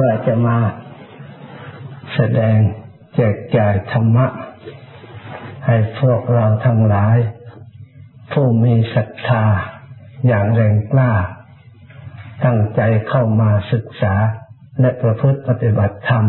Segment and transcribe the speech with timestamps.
[0.00, 0.58] ว่าจะมา
[2.14, 2.58] แสดง
[3.14, 4.26] แจกจ่ายธรรมะ
[5.66, 7.16] ให้พวกเราทั้งหลาย
[8.32, 9.44] ผู้มีศรัทธา
[10.26, 11.12] อย่างแรงกล้า
[12.44, 14.14] ตั้งใจเข้ามาศึกษา
[14.80, 16.24] และประพฤติปฏิบัติธรรม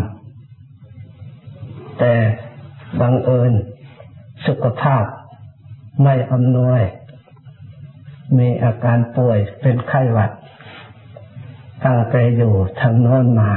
[1.99, 2.15] แต่
[2.99, 3.53] บังเอิญ
[4.47, 5.03] สุขภาพ
[6.03, 6.81] ไม่อำนวย
[8.37, 10.31] มีอาการป่วยเป็นไข้หวัด
[11.83, 13.51] ตั้งใจอยู่ทางโน้นมา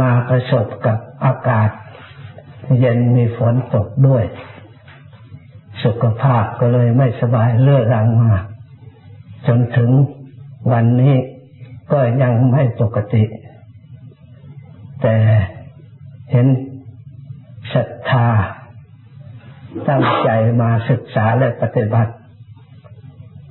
[0.00, 1.70] มาประสบกับอากาศ
[2.78, 4.24] เย็นมีฝนตกด้วย
[5.84, 8.32] สุขภาพก็เลยไม่สบายเลื่อรังมา
[9.46, 9.90] จนถึง
[10.72, 11.16] วันนี้
[11.92, 13.24] ก็ยังไม่ปกติ
[15.02, 15.16] แต่
[16.30, 16.46] เห็น
[17.74, 18.28] ศรัทธา
[19.88, 22.12] ตั้งใจมาศึกษาและปฏิบัติ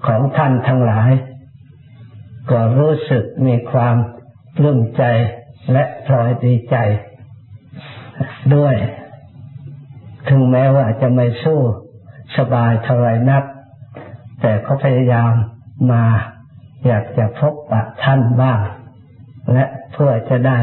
[0.07, 1.11] ของท่านทั้งหลาย
[2.51, 3.95] ก็รู้สึกมีความ
[4.57, 5.03] ปลื้มใจ
[5.71, 6.75] และพลอยดีใจ
[8.55, 8.75] ด้วย
[10.29, 11.59] ถึงแม้ว่าจะไม่สู้
[12.37, 13.43] สบายเท่าไรนัก
[14.41, 15.31] แต่เขาพยายาม
[15.91, 16.03] มา
[16.87, 18.59] อยากจะพบปะท่านบ้าง
[19.53, 20.59] และเพื่อจะได้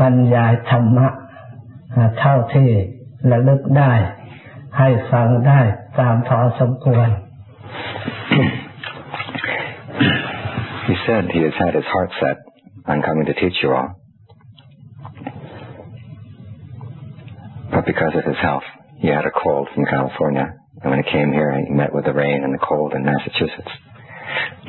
[0.00, 1.08] บรรยายธรรมะ
[2.18, 2.68] เท่าที่
[3.30, 3.92] ระลึกได้
[4.78, 5.60] ให้ฟังได้
[6.00, 7.08] ตามพอสมควร
[10.86, 12.36] He said he has had his heart set
[12.86, 13.94] on coming to teach you all.
[17.70, 18.64] But because of his health,
[18.98, 20.52] he had a cold from California.
[20.82, 23.70] And when he came here, he met with the rain and the cold in Massachusetts.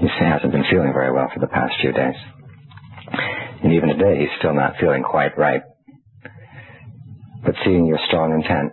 [0.00, 2.16] he hasn't been feeling very well for the past few days.
[3.62, 5.62] And even today, he's still not feeling quite right.
[7.44, 8.72] But seeing your strong intent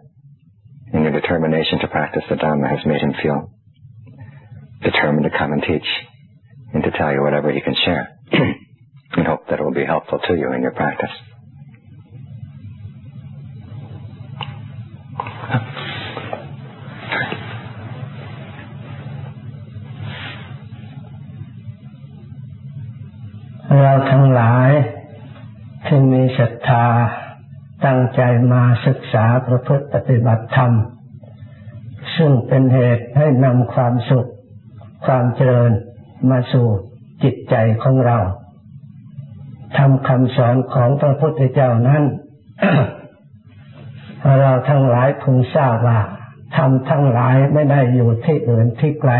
[0.93, 3.52] and your determination to practice the Dhamma has made him feel
[4.81, 5.88] determined to come and teach
[6.73, 10.19] and to tell you whatever he can share and hope that it will be helpful
[10.19, 11.11] to you in your practice.
[27.88, 28.22] ตั้งใจ
[28.53, 30.72] มาศึกษาประพฤติปฏิบัติธรรม
[32.16, 34.30] ซึ่งเป็นเหตุให้นำความสุข
[35.06, 35.72] ความเจริญ
[36.30, 36.68] มาสู่
[37.24, 38.18] จิตใจของเรา
[39.78, 42.03] ทำคำสอนของพระพุทธเจ้านั้น
[44.40, 46.00] เราทั้งหลายคงทราบว่า
[46.58, 49.14] ทำทั้งหลายไม่ได้อยู่ที่อื่นที่ไกล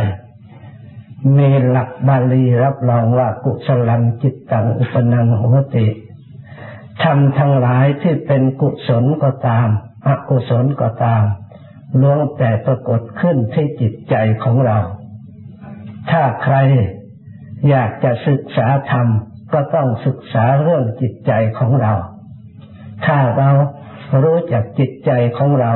[1.38, 5.44] มีหลักบาลีรับรองว่ากุศลังจิตตังอุปนังโห
[5.76, 5.88] ติ
[7.07, 9.68] ทำทั้งหลายที่เป็นกุศลก็ตาม
[10.07, 11.23] อกุศลก็ตาม
[12.01, 14.78] ล้วนแต่ปรากฏขึ้นที่จิตใจของเรา
[16.12, 16.56] ถ้าใคร
[17.69, 19.07] อยากจะศึกษาธรรม
[19.53, 21.94] ก็ต้องศึกษาเรื่องจิตใจของเรา
[23.06, 23.50] ถ้าเรา
[24.24, 25.74] รู้จักจิตใจของเรา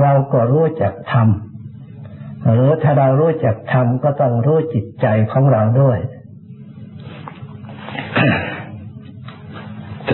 [0.00, 1.28] เราก็รู้จักธรรม
[2.52, 5.98] หรือถ้าเรารู้จักธรรมก็ต้องรู้จิตใจของเราด้วย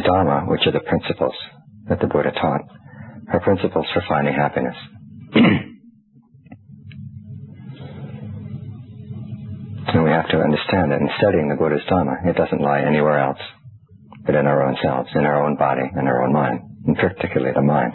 [0.06, 1.34] Dharma, which are the principles
[1.88, 2.62] that the Buddha taught,
[3.32, 4.76] are principles for finding happiness.
[9.92, 13.18] and we have to understand that in studying the Buddha's Dharma, it doesn't lie anywhere
[13.18, 13.42] else
[14.26, 17.54] but in our own selves, in our own body, in our own mind, and particularly
[17.54, 17.94] the mind.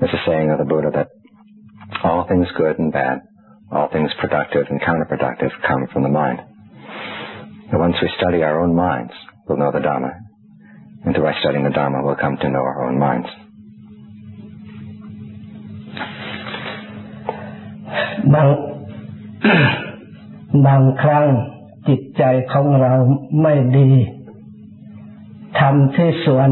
[0.00, 1.08] There's a saying of the Buddha that
[2.02, 3.20] all things good and bad,
[3.70, 6.40] all things productive and counterproductive come from the mind.
[7.70, 9.12] And once we study our own minds,
[9.46, 10.10] we'll know the Dhamma.
[11.04, 13.30] And through studying the Dhamma, we'll come to know our own minds.
[18.34, 18.48] บาง
[20.66, 21.26] บางครั้ง
[21.88, 22.94] จิตใจของเรา
[23.42, 23.90] ไม่ดี
[25.58, 26.50] ทำที่ส่วน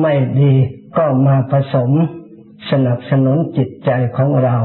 [0.00, 0.52] ไม่ดี
[0.96, 1.90] ก็มาผสม
[2.70, 4.56] สนับสนุนจิตใจของเรา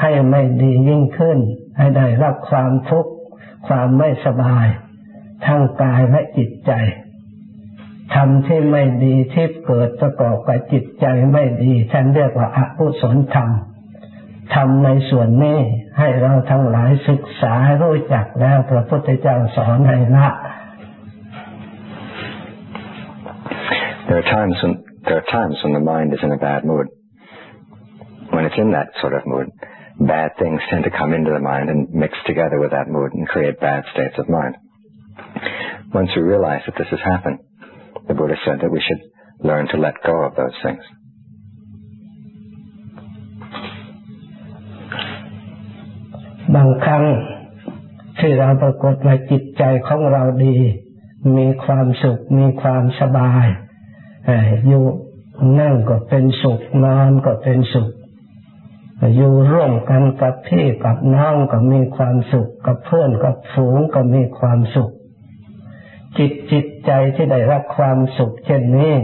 [0.00, 1.38] ให้ไม่ดียิ่งขึ้น
[1.78, 3.12] ให้ได้รับความทุกข์
[3.68, 4.66] ความไม่สบาย
[5.46, 6.72] ทั้งกายและจิตใจ
[8.18, 13.48] ทำที่ไม่ดีที่เกิดประกอบกับจิตใจไม่ดีท่านเรียกว่าอกุศลธรรม
[14.54, 15.58] ทำในส่วนนี้
[15.98, 20.28] ให้เราทั้งหลายศึกษารู้จักแล้วพระพุทธเจ้าสอนให้ละ
[24.08, 24.74] There are times when
[25.06, 26.86] there are times when the mind is in a bad mood.
[28.34, 29.46] When it's in that sort of mood,
[30.00, 33.28] bad things tend to come into the mind and mix together with that mood and
[33.28, 34.54] create bad states of mind.
[35.92, 37.38] Once we realize that this has happened,
[38.08, 39.02] the Buddha said that we should
[39.48, 40.84] learn to let go of those things.
[46.54, 47.04] บางครั้ง
[48.18, 50.56] ที่เราปรากฏว่าจิตใจของเราดี
[51.36, 53.46] มีความสุข มีความสบาย
[54.68, 54.84] อยู่
[55.60, 57.88] นั่งก็เป็นสุขนอนก็เป็นสุข
[59.16, 64.90] อยู่ร่วมกันกับพี่กับน้องก็มีความสุข กับเพื่อนกับฝูงก็มีความสุข
[66.18, 68.94] จิตจิตใจที่ได้รับความสุขเช่นนี้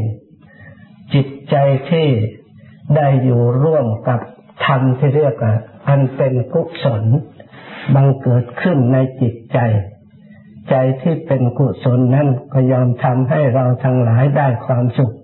[1.15, 1.57] จิตใจ
[1.91, 2.09] ที่
[2.97, 4.21] ได้อยู่ร่วมกับ
[4.67, 5.55] ธรรมที่เรียกว่า
[5.89, 7.05] อันเป็นกุศล
[7.95, 9.59] บังเกิดขึ้นในจิตใจ
[10.71, 15.15] ใจที่เป็นกุศลนั้นก็ยอมทำให้เราทั้งหลายได้ความสุข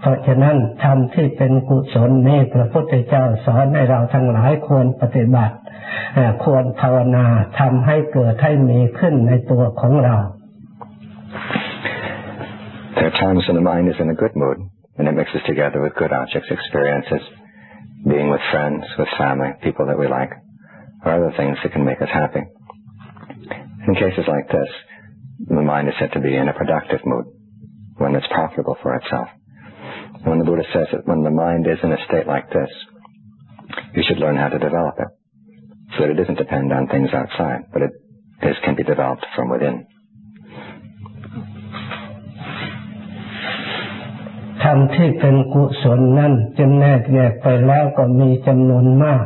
[0.00, 5.56] เพราะฉะนั้นธรรมที่เป็นกุศลนี้พระพุทธเจ้าสอนให้เราทั้งหลายควรปฏิบัติ
[6.44, 7.26] ควรภาวนา
[7.58, 10.16] ทำให้เกิดให้มีขึ้นในตัวของเรา
[11.32, 14.58] There are times when the mind is in a good mood
[14.98, 17.24] and it mixes together with good objects, experiences,
[18.06, 20.30] being with friends, with family, people that we like,
[21.04, 22.42] or other things that can make us happy.
[23.88, 24.68] In cases like this,
[25.48, 27.24] the mind is said to be in a productive mood,
[27.96, 29.28] when it's profitable for itself.
[30.24, 32.70] When the Buddha says that when the mind is in a state like this,
[33.94, 35.08] you should learn how to develop it,
[35.96, 37.90] so that it doesn't depend on things outside, but it
[38.42, 39.86] is, can be developed from within.
[44.62, 49.24] ธรรมที่เป็นกุศลนั่นจะแนกแยกไปแล้วก็มีจำนวนมาก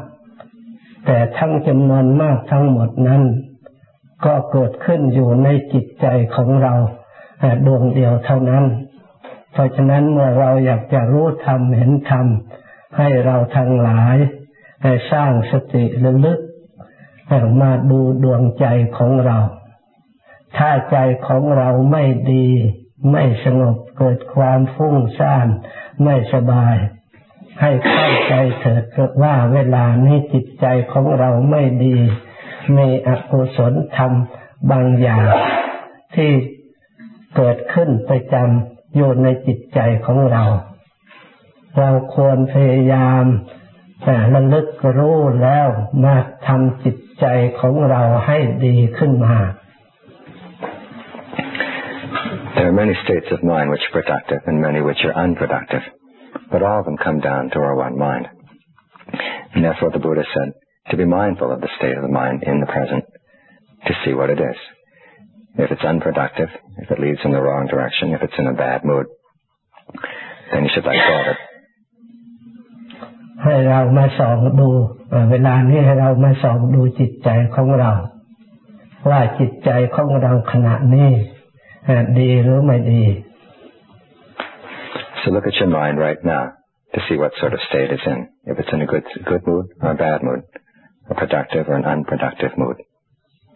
[1.07, 3.23] แต่ทั้งจำนวนมากทั้งหมดนั้น
[4.25, 6.75] ก็เกิดขึ้นอยู่ในจิตใจของเรา
[7.67, 8.65] ดวงเดียวเท่านั้น
[9.53, 12.27] เพราะฉะนั้นเมื่อเราอยากจะรู้ธรรมเห็นธรรม
[12.99, 14.17] ให้เราทั้งหลาย
[15.13, 16.39] สร้างสติระลึก
[17.61, 18.67] มาดูดวงใจ
[18.97, 19.39] ของเรา
[20.57, 20.97] ถ้าใจ
[21.27, 22.47] ของเราไม่ดี
[23.11, 25.49] ไม่สงบ เกิดความฟุ้งซ่าน
[26.03, 26.77] ไม่สบาย
[27.61, 31.97] ให้เข้าใจเถิดว่าเวลานี้จิตใจของเราไม่ดี
[32.77, 34.13] มีอกุศลธรรม
[34.71, 35.27] บางอย่าง
[36.15, 36.31] ที่
[37.37, 40.45] เกิดขึ้นประจำอยู่ในจิตใจของเรา
[41.79, 43.25] เราควรพยายาม
[44.05, 44.69] แต่ระลึก
[44.99, 45.69] รู้แล้ว
[46.05, 46.17] มา
[46.47, 47.27] ทำจิตใจ
[47.61, 49.37] ของเราให้ดีขึ้นมา
[52.56, 55.82] There are many states of mind which are productive and many which are unproductive,
[56.52, 58.28] but all of them come down to our one mind.
[59.54, 60.54] And therefore the Buddha said
[60.92, 63.04] to be mindful of the state of the mind in the present,
[63.88, 64.56] to see what it is.
[65.58, 68.86] If it's unproductive, if it leads in the wrong direction, if it's in a bad
[68.86, 69.08] mood,
[70.54, 71.40] then you should let go of it.
[73.44, 74.70] ให้เรามาส่องดู
[75.32, 77.92] เวลานี้ให้เรามาส่องดูจิตใจของเรา
[79.10, 81.10] ว่าจิตใจของเราขณะนี้
[82.21, 83.05] ดีหรือไม่ดี
[85.21, 86.45] So look at your mind right now
[86.95, 88.21] to see what sort of state it's in.
[88.51, 90.43] If it's in a good good mood or a bad mood,
[91.13, 92.77] a productive or an unproductive mood.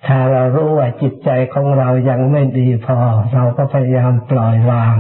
[0.07, 2.99] ถ้าเรารู้ว่าจิตใจของเรายังไม่ดีพอ
[3.35, 4.95] เราก็พยายามปล่อยวาง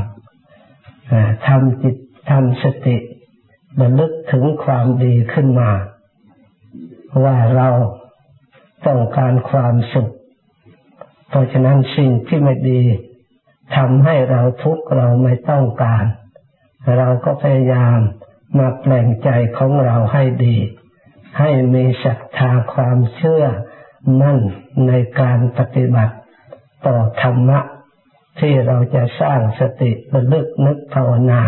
[1.46, 1.96] ทำจิต
[2.30, 2.96] ทำสติ
[3.80, 5.70] บรรลึกถึงความดีขึ้นมา
[7.24, 7.68] ว่าเรา
[8.86, 10.10] ต้องการความสุข
[11.28, 12.80] เพราะฉะนั้นสิ่งที่ไม่ดี
[13.76, 16.04] ทำให้เราทุกข์เราไม่ต้องการ
[16.96, 17.98] เราก็พยายาม
[18.58, 19.28] มาแปลงใจ
[19.58, 20.56] ของเราให้ดี
[21.38, 23.44] ให้มีศรัทธาความเชื่อ
[24.20, 24.38] มั่น
[24.88, 26.14] ในการปฏิบัติ
[26.86, 27.60] ต่อธรรมะ
[28.40, 31.42] ที่เราจะสร้างสติระลึกนึกภาวนา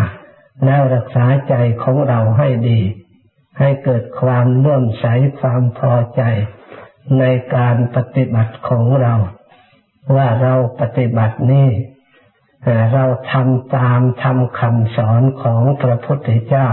[0.65, 2.81] แล้วรักษาใจของเราให้ดี
[3.59, 5.05] ให้เกิดความเลื่อมใส
[5.39, 6.21] ความพอใจ
[7.19, 7.23] ใน
[7.55, 9.13] การปฏิบัติของเรา
[10.15, 11.69] ว่าเราปฏิบัตินี้
[12.93, 16.69] เราทำตามทำคำสอนของพระพุทธเจ้า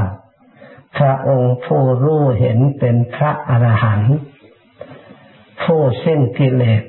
[0.99, 4.17] พระองค์ผู้รู้เห็นเป็นพระอรหันต์
[5.63, 6.83] ผู้สิ้นกิเลส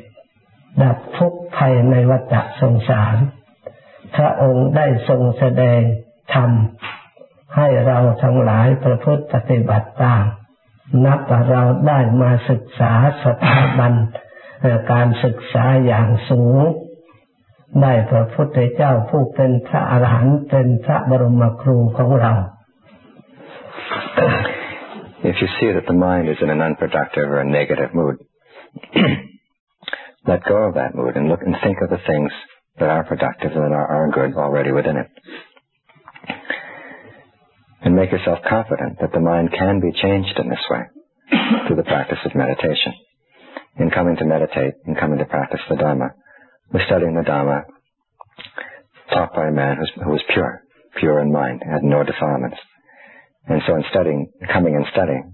[0.82, 3.16] ดับทุกข์ภัยในวัฏสงสาร
[4.16, 5.82] พระองค์ได้ทรงแสดง
[6.34, 6.52] ธรรม
[7.58, 10.24] ให้เราทั้งหลายประพฤติปฏิบัติตาม
[11.06, 12.94] นับว่าเราได้มาศึกษา
[13.24, 13.94] สถาบัน
[14.92, 16.62] การศึกษาอย่างสูง
[17.83, 22.33] ได้พระพุทธเจ้าผู้เป็นพระอรหันต์เป็นพระบรมครูของเรา
[25.31, 28.17] If you see that the mind is in an unproductive or a negative mood,
[30.27, 32.31] let go of that mood and look and think of the things
[32.79, 35.09] that are productive and are, are good already within it.
[37.83, 40.83] And make yourself confident that the mind can be changed in this way
[41.67, 42.93] through the practice of meditation.
[43.79, 46.20] In coming to meditate, in coming to practice the Dharma, was
[46.87, 47.65] studying the Dhamma
[49.13, 50.63] taught by a man who was pure,
[50.99, 52.59] pure in mind, had no defilements.
[53.47, 55.33] And so in studying, coming and studying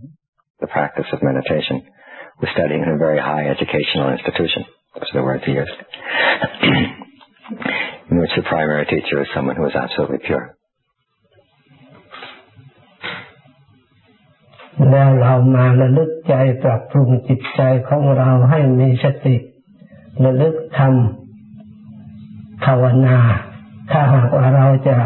[0.61, 1.83] the practice of meditation,
[2.41, 4.65] was studying in a very high educational institution.
[4.95, 5.79] Those are the words he used.
[8.11, 10.47] in which the primary teacher is someone who is absolutely pure.
[14.91, 19.37] แล้วเรามาระลึกใจปรับปรุงจิตใจของเราให้มีสติ
[20.25, 21.26] ระลึกทำ
[22.64, 23.18] ภาวนา
[23.92, 24.98] ถ้าหากว่าเราจะ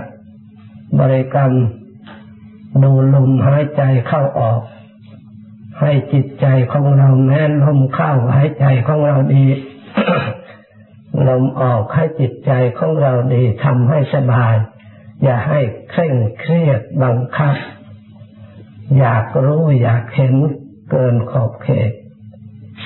[0.99, 1.51] บริกรรม
[2.83, 4.61] ดูลมหายใจเข้าออก
[5.79, 9.45] ให้จิตใจของเราแม้ลมเข้าหายใจของเราดี
[11.27, 14.55] ลมออกให้จิตใจของเราดีทำให้สบาย
[15.23, 17.55] อย่าให้เคร่งเครียดบังคับ
[18.97, 20.33] อยากรู้อยากเห็น
[20.89, 21.91] เกินขอบเขต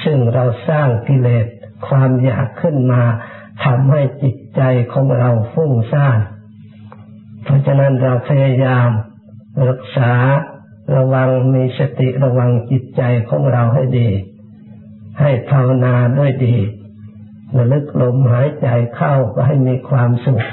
[0.03, 1.45] ซึ่งเราสร้างกิเลส
[1.88, 3.01] ความอยากขึ้นมา
[3.64, 4.62] ทำให้จิตใจ
[4.94, 6.20] ของเราฟุ้งซ่าน
[7.44, 8.90] เพราะฉะนั้นเราพยายาม
[9.70, 10.12] รักษา
[10.96, 14.10] ระวังมีสติระวังจิตใจของเราให้ดี
[15.20, 16.58] ให้ภาวนาด้วยดี
[17.58, 20.44] ระลึกลมหายใจเข้าก็ให้มีความสุข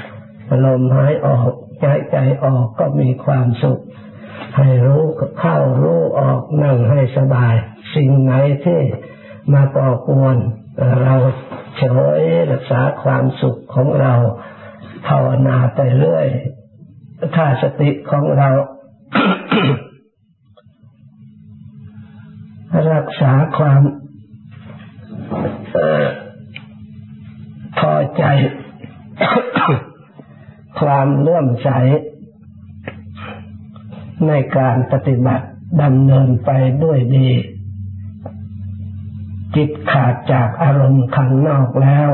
[0.65, 3.79] ลมหายออกใจใจออกก็มีความสุข
[4.57, 5.03] ให้รู้
[5.39, 7.53] เข้ารู้ออกนั่งให้สบาย
[7.95, 8.33] สิ่งไหน
[8.65, 8.79] ที่
[9.53, 10.37] มาก่อกวน
[11.01, 11.15] เรา
[11.77, 11.83] เฉ
[12.19, 14.13] ยรักษาความสุขของเรา
[15.07, 16.27] ภาวนาไปเรื่อย
[17.35, 18.49] ถ้าสติของเรา
[22.93, 23.81] รักษาความ
[27.79, 28.23] พอใจ
[30.79, 31.69] ความเลื่อมใส
[34.27, 35.45] ในการปฏิบัติ
[35.83, 36.49] ดำเนินไป
[36.83, 37.29] ด้วยดี
[39.55, 42.09] จิตขาดจากอารมณ์ข้างนอกแล้ว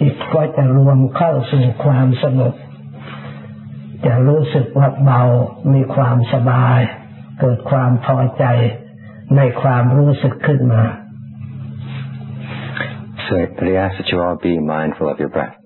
[0.00, 2.54] จิตก็จะรวมเข้าสู่ความสงบ
[4.06, 5.22] จะรู้สึกว่าเบา
[5.72, 6.80] มีความสบาย
[7.40, 8.44] เกิดความพอใจ
[9.36, 10.84] ในความรู้สึกขึ้นมา
[13.26, 15.56] So he asks that you all be mindful of your breath.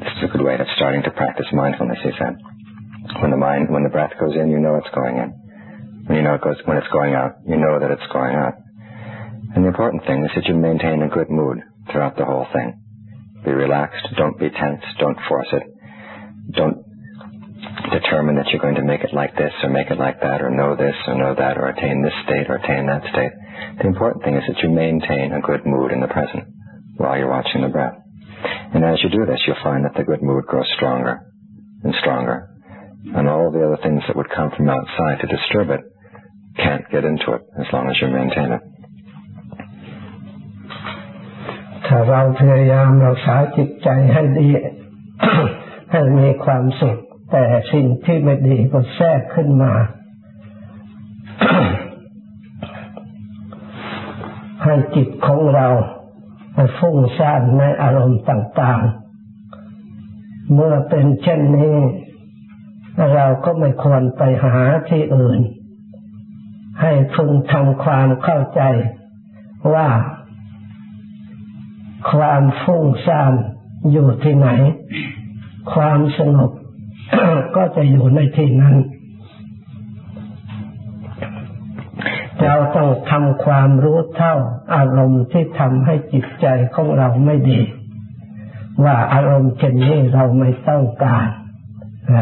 [0.00, 2.34] This is a good way of starting to practice mindfulness, he said.
[3.20, 5.30] When the mind, when the breath goes in, you know it's going in.
[6.06, 8.54] When you know it goes, when it's going out, you know that it's going out.
[9.54, 12.80] And the important thing is that you maintain a good mood throughout the whole thing.
[13.44, 15.62] Be relaxed, don't be tense, don't force it.
[16.52, 16.82] Don't
[17.92, 20.50] determine that you're going to make it like this or make it like that or
[20.50, 23.32] know this or know that or attain this state or attain that state.
[23.78, 26.44] The important thing is that you maintain a good mood in the present
[26.96, 27.94] while you're watching the breath.
[28.74, 31.20] And as you do this, you'll find that the good mood grows stronger
[31.82, 32.50] and stronger.
[33.14, 35.80] And all the other things that would come from outside to disturb it
[36.56, 38.62] can't get into it as long as you maintain it.
[41.86, 44.48] ถ้าเราพยายามรักษาจิตใจให้ดี
[45.90, 46.98] ให้มีความสุข
[47.32, 49.72] แต่สิ่งที่ไม่ดีก็แทรกขึ้นมา
[54.64, 55.68] ให้จิตของเรา
[56.78, 58.82] ฟุ้งซ่านในอารมณ์ต่าง
[59.68, 61.78] ๆ เมื่อเป็นเช่นนี้
[63.14, 64.56] เราก็ไม่ควรไปหา
[64.88, 65.40] ที่อื่น
[66.80, 68.62] ให้พึงทำความเข้าใจ
[69.74, 69.88] ว่า
[72.12, 73.32] ความฟุ้งซ่าน
[73.92, 74.48] อยู่ที่ไหน
[75.74, 76.50] ความสงบ
[77.56, 78.76] ก็จะอยู่ในที่นั้น
[82.44, 84.34] เราต้องทำความรู้เท่า
[84.74, 87.60] อารมณ์ที่ทำให้จิตใจของเราไม่ดี
[88.84, 91.26] ว่าอารมณ์เช่นนี้เราไม่ต้องการ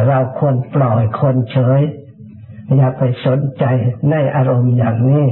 [0.09, 1.83] เราควรปล่อยคนเฉย
[2.77, 3.65] อย่าไปสนใจ
[4.11, 5.27] ในอารมณ์อย่างนี้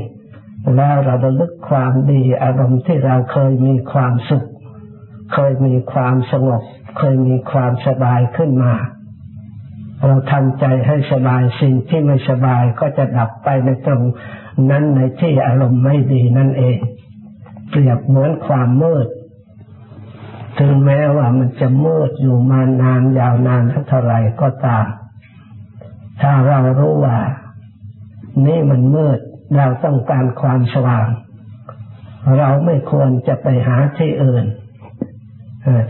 [0.76, 4.46] แล้วเราระลึกความดีอารมณ์ที่เราเคยมีความสุข
[5.34, 6.62] เคยมีความสงบ
[6.98, 8.74] เคยมีความสบายขึ้นมา
[10.04, 14.02] เราทำใจให้สบายสิ่งที่ไม่สบายก็จะดับไปในตรง
[14.70, 16.78] นั้นในที่อารมณ์ไม่ดีนั่นเอง
[17.70, 19.06] เปรียบเหมือนความมืด
[20.58, 24.86] ถึงแม้ว่ามันจะมืดอยู่มานานยาวนานเท่าไรก็ตาม
[26.20, 27.18] ถ้าเรารู้ว่า
[28.46, 29.18] นี่มันมืด
[29.56, 31.08] เราต้องการความสว่าง
[32.38, 34.44] เราไม่ควรจะไปหาที่อื่น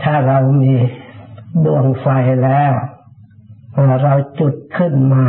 [0.03, 0.73] ถ้าเรามี
[1.65, 2.07] ดวงไฟ
[2.45, 2.73] แล้ว
[4.03, 5.25] เราจุดขึ้นมา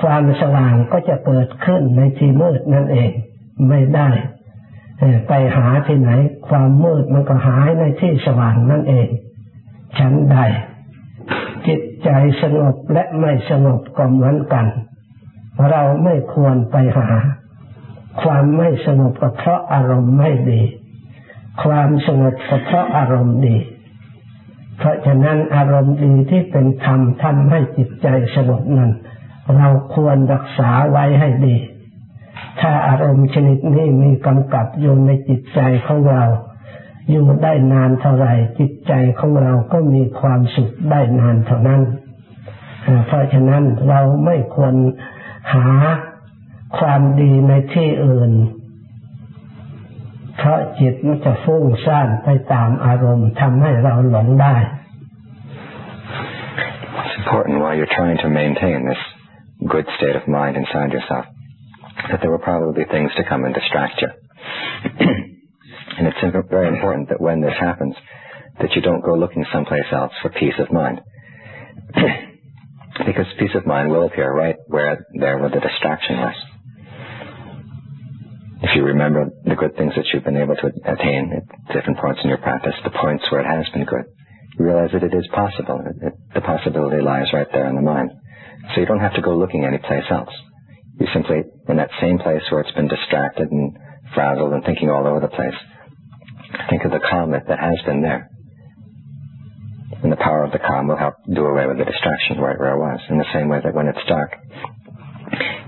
[0.00, 3.10] ความสว่างก็จะเกิดขึ้นในที่มืดนั่นเอง
[3.68, 4.08] ไม่ได้
[5.28, 6.10] ไปหาที่ไหน
[6.48, 9.08] ความมืดมันก็หายในที่สว่างนั่นเอง
[9.98, 10.36] ฉันใด
[11.66, 12.08] จิตใจ
[12.42, 14.66] สงบและไม่สงบก็เหมือนกัน
[15.70, 17.08] เราไม่ควรไปหา
[18.22, 20.62] ความไม่สงบก็เพราะอารมณ์ไม่ดี
[21.62, 23.56] ความสงบก็เพราะอารมณ์ดี
[24.78, 28.92] เพราะฉะนั้นอารมณ์ดีที่เป็นธรรมทำให้จิตใจสงบนั้น
[29.56, 31.56] เราควรรักษาไว้ให้ดี
[32.60, 36.24] ถ้าอารมณ์ชนิดนี้มีกำกับอยู่ในจิตใจของเรา
[37.10, 41.82] อยู่ได้นานเท่าไหร่จิตใจของเราก็มีความสุขได้นานเท่านั้น
[43.06, 44.74] เพราะฉะนั้นเราไม่ควร
[45.53, 45.65] หา
[46.77, 48.31] ความดีในที่อื่น
[50.37, 54.55] เพราะจิตมันจะฟุ้งซ่านไปตามอารมณ์ทำให้เราหลงได้
[57.05, 59.03] It's important while you're trying to maintain this
[59.73, 61.25] good state of mind inside yourself
[62.09, 64.09] that there will probably be things to come and distract you.
[65.97, 67.95] and it's very important that when this happens,
[68.59, 71.01] that you don't go looking someplace else for peace of mind.
[73.06, 76.42] because peace of mind will appear right where there where the distraction lies.
[78.62, 82.20] If you remember the good things that you've been able to attain at different points
[82.24, 84.04] in your practice, the points where it has been good,
[84.58, 85.78] you realize that it is possible.
[85.86, 88.10] It, it, the possibility lies right there in the mind.
[88.74, 90.34] So you don't have to go looking anyplace else.
[90.98, 93.78] You simply, in that same place where it's been distracted and
[94.14, 95.54] frazzled and thinking all over the place,
[96.68, 98.28] think of the calm that, that has been there.
[100.03, 102.73] And the power of the calm will help do away with the distraction right where
[102.75, 102.99] it was.
[103.09, 104.35] In the same way that when it's dark,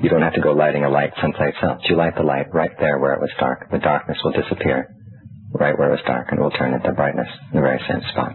[0.01, 1.81] you don't have to go lighting a light someplace else.
[1.89, 3.71] You light the light right there where it was dark.
[3.71, 4.89] The darkness will disappear
[5.53, 8.33] right where it was dark and will turn into brightness in the very same spot.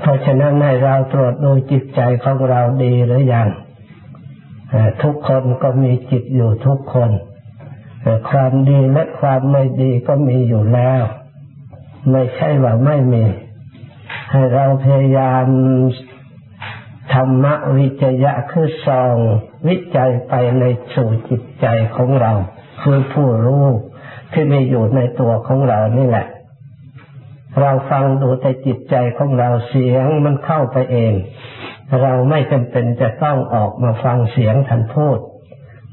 [0.00, 3.48] เพราะฉะนั้นให้เราตรวจดูจิตใจของเราดีหรือยัง
[5.02, 7.10] ทุกคนก็มีจิตอยู่ทุกคน
[8.30, 11.02] ความดีและความไม่ดีก็มีอยู่แล้ว
[12.09, 13.23] ไม่ใช่ว่าไม่มี
[14.31, 15.45] ให้เราพยายาม
[17.13, 17.45] ธรรม
[17.77, 19.15] วิจยะคือซอง
[19.67, 21.65] วิจัยไปในสู่จิตใจ
[21.95, 22.31] ของเรา
[22.81, 23.65] คือผู้รู้
[24.31, 26.27] ที่มีอยู่ในตัวของเรานี่แหละ
[27.59, 31.13] เราฟังดูแต่จิตใจของเราเสียงมันเข้าไปเอง
[32.01, 35.17] เราไม่จำเป็นจะต้องออกมาฟังเสียงท่านพูด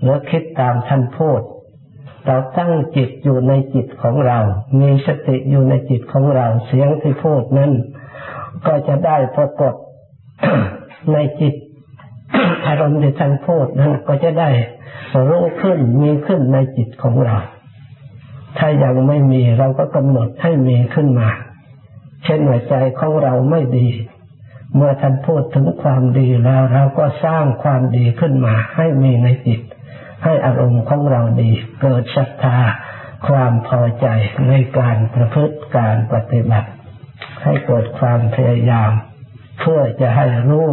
[0.00, 1.40] หรือคิดตามท่านพูด
[2.28, 4.38] เราตั้งจิตอยู่ในจิตของเรา
[4.80, 7.72] มีสติอยู่ในจิตของเรา เสียงที่พูดนั้น
[8.66, 9.74] ก็จะได้ปรากฏ
[11.12, 11.54] ในจิต
[12.66, 14.50] อารมณ์ที่ท่านพูดนั้นก็จะได้
[15.28, 17.36] รู้ขึ้นมีขึ้นในจิตของเรา
[18.58, 21.28] ถ้ายังไม่มีเราก็กำหนดให้มีขึ้นมา
[22.24, 23.88] เช่นหัวใจของเราไม่ดี
[24.74, 29.60] เมื่อท่านพูดถึงความดีแล้วเราก็สร้างความดีขึ้นมาให้มีในจิต
[30.24, 31.50] ให้อารมณ์ของเราดี
[31.80, 32.58] เกิดศรัทธา
[33.28, 34.06] ความพอใจ
[34.48, 36.70] ในการประพฤติการปฏิบัติ
[37.44, 38.92] ให้เกิดความพยายาม
[39.60, 40.68] เพื่อจะให้รู้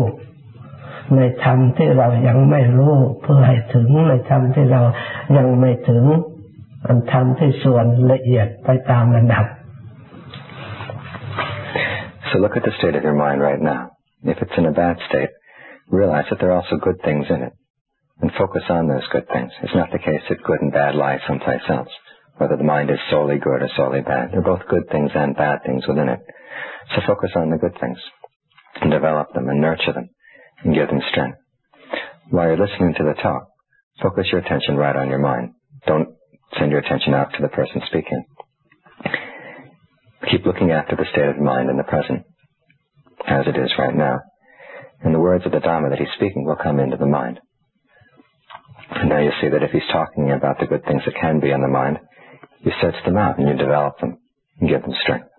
[1.15, 4.81] ในธรรมที่เรายังไม่รู้ เพื่อให้ถึงในธรรมที่เรา
[5.37, 6.03] ยังไม่ถึง
[6.87, 9.45] อันธรรมที่ส่วนละเอียดไปตามระดับ
[12.29, 13.91] So look at the state of your mind right now.
[14.23, 15.29] If it's in a bad state,
[15.89, 17.53] realize that there are also good things in it.
[18.21, 19.51] And focus on those good things.
[19.61, 21.89] It's not the case that good and bad lie someplace else.
[22.37, 24.31] Whether the mind is solely good or solely bad.
[24.31, 26.19] They're both good things and bad things within it.
[26.95, 27.97] So focus on the good things.
[28.81, 30.09] And develop them and nurture them.
[30.63, 31.37] And give them strength.
[32.29, 33.47] While you're listening to the talk,
[34.01, 35.51] focus your attention right on your mind.
[35.85, 36.09] Don't
[36.57, 38.25] send your attention out to the person speaking.
[40.31, 42.23] Keep looking after the state of mind in the present,
[43.27, 44.19] as it is right now.
[45.01, 47.39] And the words of the Dhamma that he's speaking will come into the mind.
[48.91, 51.51] And now you see that if he's talking about the good things that can be
[51.51, 51.99] in the mind,
[52.61, 54.17] you search them out and you develop them
[54.59, 55.29] and give them strength.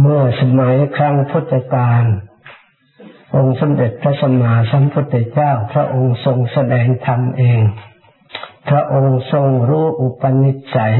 [0.00, 2.04] เมื่อสมัยครั้งพุทธกาล
[3.34, 7.60] องค์สมเด็จพระสัมมาสัมพุทธเจ้า พระองค์ทรงแสดงธรรมเอง
[8.68, 10.98] พระองค์ทรงรู้อุปนิสัย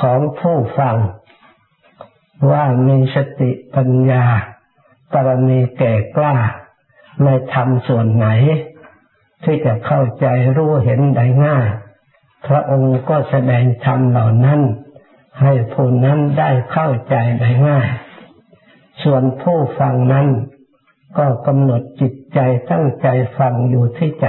[0.00, 0.96] ของผู้ฟัง
[2.50, 4.24] ว่ามีสติปัญญา
[5.14, 6.36] ปรมีแก่กล้า
[7.24, 8.26] ในธรรมส่วนไหน
[9.44, 11.66] ที่จะเข้าใจรู้เห็นได้ง่าย
[12.46, 14.60] พระองค์ก็แสดงธรรมเหล่านั้น
[15.42, 17.88] ให้ผู้นั้นได้เข้าใจได้ง่าย
[19.02, 20.26] ส่วนผู้ฟังนั้น
[21.18, 22.38] ก็กำหนดจิตใจ
[22.70, 24.28] ตั้งใจฟังอยู่ที่ใจ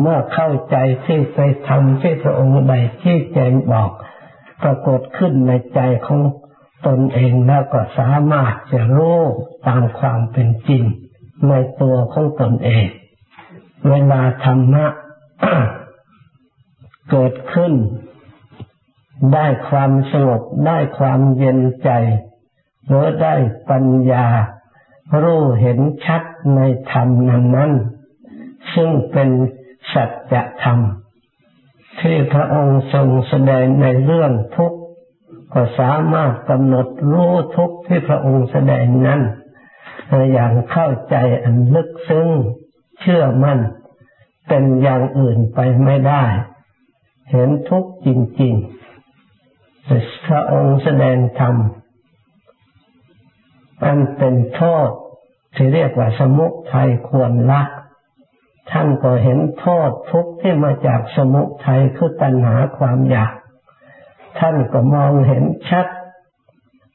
[0.00, 3.90] เมื่อเข้าใจที่ไปทำที่พระองค์ใดที่แจงบอก
[4.62, 6.20] ปรากฏขึ้นในใจของ
[6.86, 9.20] ตนเองแล้วก็สามารถจะรู้
[9.68, 10.82] ตามความเป็นจริง
[11.48, 12.86] ในตัวของตนเอง
[13.88, 14.86] เวลาธรรมะ
[17.10, 17.72] เกิดขึ้น
[19.34, 21.90] ได้ความสงบได้ความเย็นใจ
[22.86, 23.34] หรือได้
[23.70, 24.26] ปัญญา
[25.22, 26.22] รู้เห็นชัด
[26.56, 26.60] ใน
[26.90, 27.72] ธรรมนั้นนั้น
[28.74, 29.30] ซึ่งเป็น
[29.92, 30.78] สัจธรรม
[32.00, 34.76] ที่พระองค์ทรงแสดงในเรื่องทุกข
[35.52, 39.20] ก็สามารถกำหนดรู้ทุกที่พระองค์แสดงนั้น
[40.32, 42.28] อย่างเข้าใจอันลึกซึ้ง
[43.00, 43.58] เชื่อมั่น
[44.48, 46.24] เป็นอย่างอื่นไปไม่ได้
[47.30, 48.08] เห็นทุกจ
[48.40, 51.54] ริงๆพระองค์แสดงธรรม
[53.84, 54.88] อันเป็นโทษ
[55.54, 57.62] ที่เรียกว่าสมุทัยควรละ
[58.70, 63.34] ท่านก็เห็นโทษทุกที่มาจากสมุทัยคือตัณหาความอยาก
[64.38, 65.86] ท่านก็มองเห็นชัด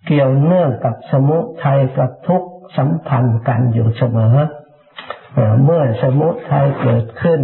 [0.05, 2.43] เกี่ยวเนื่องกับสมุทัยกับทุก
[2.77, 4.35] สัมพันธ์กันอยู่เสมอ
[5.63, 7.41] เมื่อสมุทัยเกิดขึ้น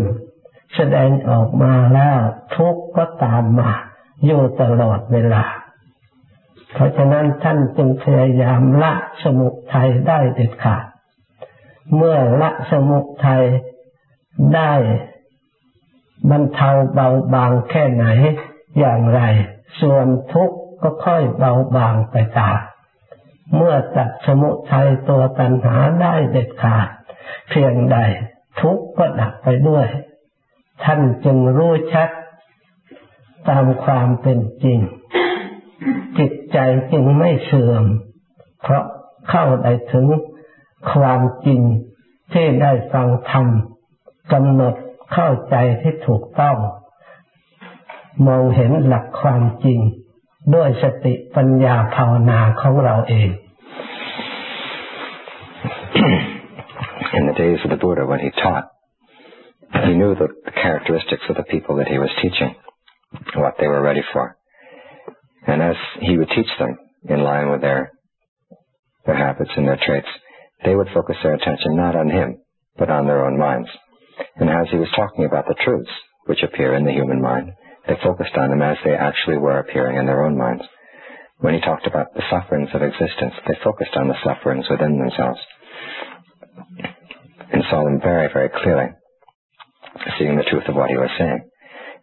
[0.75, 2.19] แสดงออกมาแล้ว
[2.55, 3.71] ทุกข์ก็ตามมา
[4.25, 5.43] อยู่ตลอดเวลา
[6.73, 10.83] เพราะฉะนั้นท่านจึงพยายามละสมุทัยได้เด็ดขาด
[11.95, 13.43] เมื่อละสมุทัย
[14.55, 14.73] ได้
[16.29, 18.05] บรรเทาเบาบางแค่ไหน
[18.79, 19.21] อย่างไร
[19.81, 22.59] ส่วนทุกข์ก็ค่อยเบาบางไปตาม
[23.55, 26.87] เมื่อตัดสมุทัยตัวตัณหาได้เด็ดขาด
[27.49, 27.97] เพียงใด
[28.61, 29.87] ทุกข์ก็ดับไปด้วย
[30.83, 32.09] ท่านจึงรู้ชัด
[33.49, 34.79] ตามความเป็นจริง
[36.17, 36.57] จิตใจ
[36.91, 37.83] จึงไม่เสื่อม
[38.61, 38.85] เพราะ
[39.29, 40.05] เข้าได้ถึง
[40.91, 41.61] ความจริง
[42.33, 43.47] ที่ได้ฟังธรรม
[44.33, 44.75] กำหนด
[45.13, 46.57] เข้าใจที่ถูกต้อง
[48.26, 49.80] มองเห็นหลักความจริง
[50.54, 53.28] ด้วยสติปัญญาภาวนาของเราเอง
[57.18, 58.66] In the days of the Buddha, when he taught,
[59.86, 60.30] he knew the
[60.64, 62.52] characteristics of the people that he was teaching,
[63.36, 64.36] what they were ready for.
[65.46, 66.76] And as he would teach them
[67.08, 67.92] in line with their,
[69.06, 70.08] their habits and their traits,
[70.64, 72.38] they would focus their attention not on him,
[72.76, 73.68] but on their own minds.
[74.36, 75.90] And as he was talking about the truths
[76.26, 77.52] which appear in the human mind,
[77.87, 80.63] they focused on them as they actually were appearing in their own minds.
[81.39, 85.39] When he talked about the sufferings of existence, they focused on the sufferings within themselves
[87.51, 88.91] and saw them very, very clearly,
[90.17, 91.49] seeing the truth of what he was saying.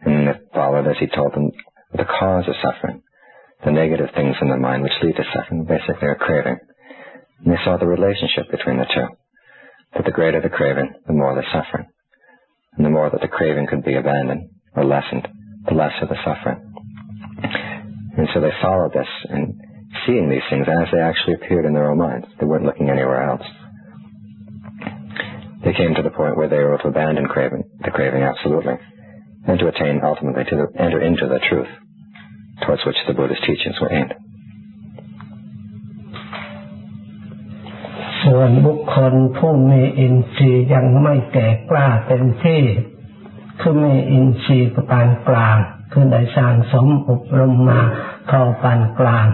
[0.00, 1.50] And it followed as he told them
[1.92, 3.02] the cause of suffering,
[3.64, 6.58] the negative things in the mind which lead to suffering, basically are craving.
[7.44, 9.06] And they saw the relationship between the two.
[9.94, 11.88] That the greater the craving, the more the suffering.
[12.76, 15.28] And the more that the craving could be abandoned or lessened,
[15.67, 16.59] the less of the suffering.
[18.17, 19.53] And so they followed this and
[20.05, 22.27] seeing these things as they actually appeared in their own minds.
[22.39, 23.45] They weren't looking anywhere else.
[25.63, 28.73] They came to the point where they were able to abandon craving, the craving absolutely,
[29.47, 31.69] and to attain ultimately to the, enter into the truth
[32.65, 34.13] towards which the Buddha's teachings were aimed.
[38.25, 42.61] ส่วนบุคคลผู้มีอินทรีย์ยังไม่แก่กล้าเต็มที่
[43.60, 45.56] คือมีอินทรีย์ประการกลาง
[45.92, 47.80] คือได้สร้างสมอบรมมา
[48.28, 49.26] พอปานกลาง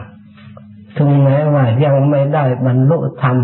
[0.96, 3.37] ถึงแม้ว่ายังไม่ได้บรรลุธรรม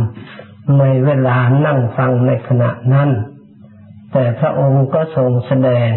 [0.79, 1.37] ในเวลา
[1.67, 3.11] นั่งฟังในขณะนั้น
[4.12, 5.88] แต่พระองค์ก็ทรงแสดง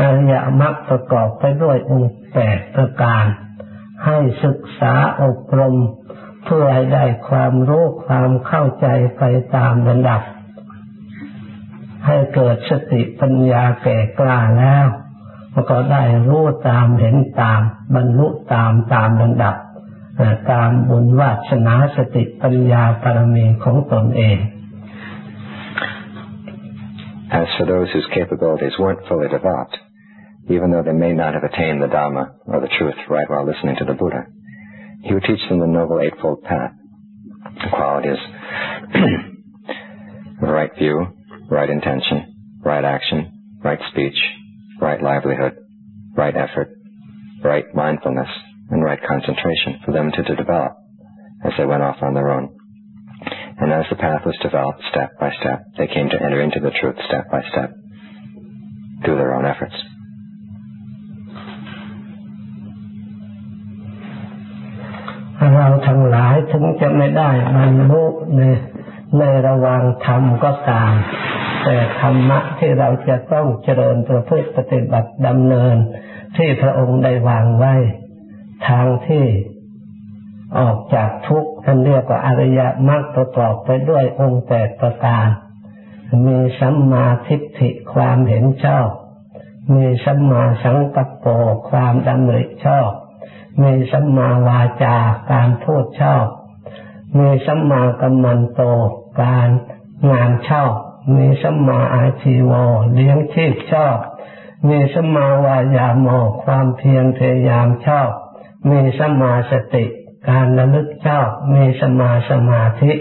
[0.00, 3.24] อริยมรรคประกอบไปด้วยองค์แปดประการ
[4.06, 5.76] ให้ศึกษาอบรม
[6.44, 8.86] เพื่อให้ได้ความรู้ความเข้าใจ
[9.18, 9.22] ไป
[9.56, 10.22] ตามระดับ
[12.06, 14.86] ให้เกิดสติปัญญาแก่กล้าแล้ว
[15.70, 17.60] ก็ได้รู้ตามเห็นตาม
[17.94, 19.56] บรรลุตามตามระดับ
[20.50, 24.38] ตามบุญวาสนาสติปัญญาปรมีของตนเอง
[27.30, 29.76] As for those whose capabilities weren't fully developed,
[30.48, 33.76] even though they may not have attained the Dhamma or the truth right while listening
[33.80, 34.22] to the Buddha,
[35.02, 36.72] he would teach them the Noble Eightfold Path.
[37.64, 38.22] The qualities
[40.42, 40.96] of right view,
[41.48, 44.18] right intention, right action, right speech,
[44.80, 45.56] right livelihood,
[46.16, 46.70] right effort,
[47.42, 48.28] right mindfulness,
[48.70, 50.72] and right concentration for them to, to develop
[51.44, 52.54] as they went off on their own.
[53.60, 56.70] And as the path was developed step by step, they came to enter into the
[56.80, 57.70] truth step by step
[59.04, 59.74] through their own efforts.
[71.70, 75.76] แต่ธรรมะที่เราจะต้องเจริญประพฤติปฏิบัติดำเนิน
[76.36, 77.74] ที่พระองค์ได้วางไว้
[78.68, 79.26] ทางที่
[80.58, 85.28] ออกจากทุกข์ท่านเรียกว่าอริยมรรคประกอบไปด้วยองค์แปดประการ
[86.26, 88.88] มีสัมมาทิฏฐิความเห็นชอบ
[89.74, 91.26] มีสัมมาสังกัปโป
[91.70, 92.90] ความดำริชอบ
[93.62, 94.96] มีสัมมาวาจา
[95.32, 96.24] การพูดชอบ
[97.18, 98.60] มีสัมมากัมมันโต
[99.22, 99.48] การ
[100.10, 100.72] งานชอบ
[101.14, 103.96] มีสัมมาอาชีวะเลี้ยงชีพชอบ
[104.68, 106.06] มีสัมมาวายาโม
[106.44, 108.10] ความเพียรพยายามชอบ
[108.70, 109.84] มีสัมมาสติ
[110.28, 112.92] การระลึกชอบ มีสัมมาสมาธิ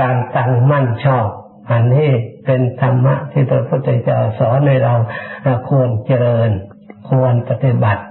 [0.00, 1.26] การตั้งมั่นชอบ
[1.70, 2.10] อันนี้
[2.44, 4.94] เป็นธรรมะที่พระพุทธเจ้าสอนในเรา
[5.68, 6.50] ควรเจริญ
[7.08, 8.02] ควรปฏิบัติ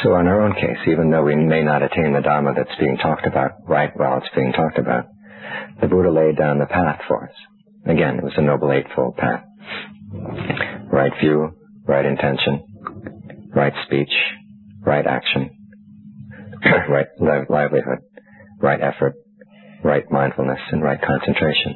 [0.00, 2.98] So in our own case, even though we may not attain the Dharma that's being
[2.98, 5.04] talked about right while it's being talked about,
[5.81, 7.35] the Buddha laid down the path for us.
[7.85, 9.43] Again, it was a Noble Eightfold Path.
[10.91, 11.51] Right view,
[11.85, 12.63] right intention,
[13.55, 14.13] right speech,
[14.85, 15.49] right action,
[16.89, 17.07] right
[17.49, 17.99] livelihood,
[18.61, 19.15] right effort,
[19.83, 21.75] right mindfulness, and right concentration.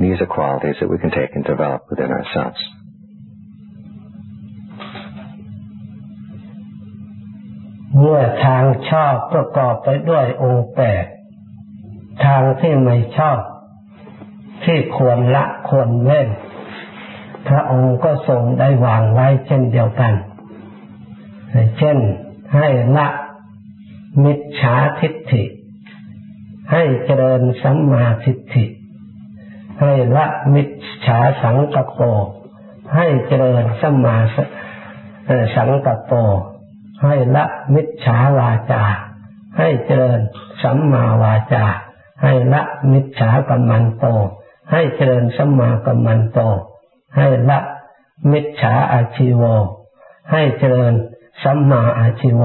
[0.00, 2.60] these are qualities that we can take and develop within ourselves.
[7.96, 11.04] เมื่อทางชอบประกอบไปด้วยองค์แปด
[12.23, 13.39] ทางที่ไม่ชอบ
[14.63, 16.27] ที่ควรละควรเว้น
[17.47, 20.13] พระองค์ก็ทรงได้วางไว้เช่นเดียวกัน
[21.77, 21.97] เช่น
[22.55, 23.07] ให้ละ
[24.23, 25.43] มิจฉาทิฏฐิ
[26.71, 28.65] ให้เจริญสัมมาทิฏฐิ
[29.81, 30.69] ให้ละมิจ
[31.05, 32.05] ฉาสังกปร
[32.95, 34.17] ให้เจริญสัมมา
[35.55, 36.17] สังกปร
[37.03, 38.83] ให้ละมิจฉาวาจา
[39.57, 40.19] ให้เจริญ
[40.63, 41.65] สัมมาวาจา
[42.23, 44.05] ให้ละมิจฉากรรมันโต
[44.71, 46.39] ให้เจริญสัมมากัมมันโต
[47.17, 47.59] ให้ละ
[48.31, 49.43] มิจฉาอาชีว
[50.31, 50.93] ให้เจริญ
[51.43, 52.41] สัมมาอาชีว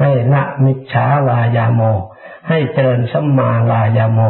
[0.00, 1.82] ให้ละมิจฉาวายาโม
[2.48, 4.20] ให้เจริญสัมมาวายาโม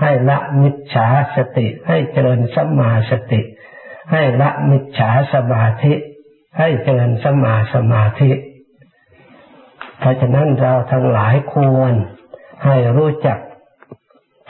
[0.00, 3.40] ให้ละมิจฉาสติ ให้เจริญสัมมาสติ
[4.12, 5.94] ให้ละมิจฉาสมาธิ
[6.58, 8.30] ให้เจริญสัมมาสมาธิ
[9.98, 11.94] เพราะฉะนั้นเราทั้งหลายควร
[12.64, 13.38] ให้รู้จัก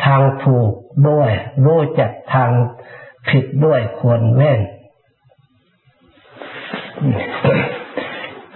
[0.05, 0.71] ทางถูก
[1.07, 1.31] ด้วย
[1.65, 2.49] รู้จักทาง
[3.29, 4.61] ผิดด้วยควรเว้น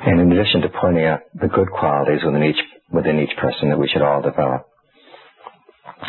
[0.07, 2.63] And in addition to pointing out the good qualities within each
[2.97, 4.61] within each person that we should all develop,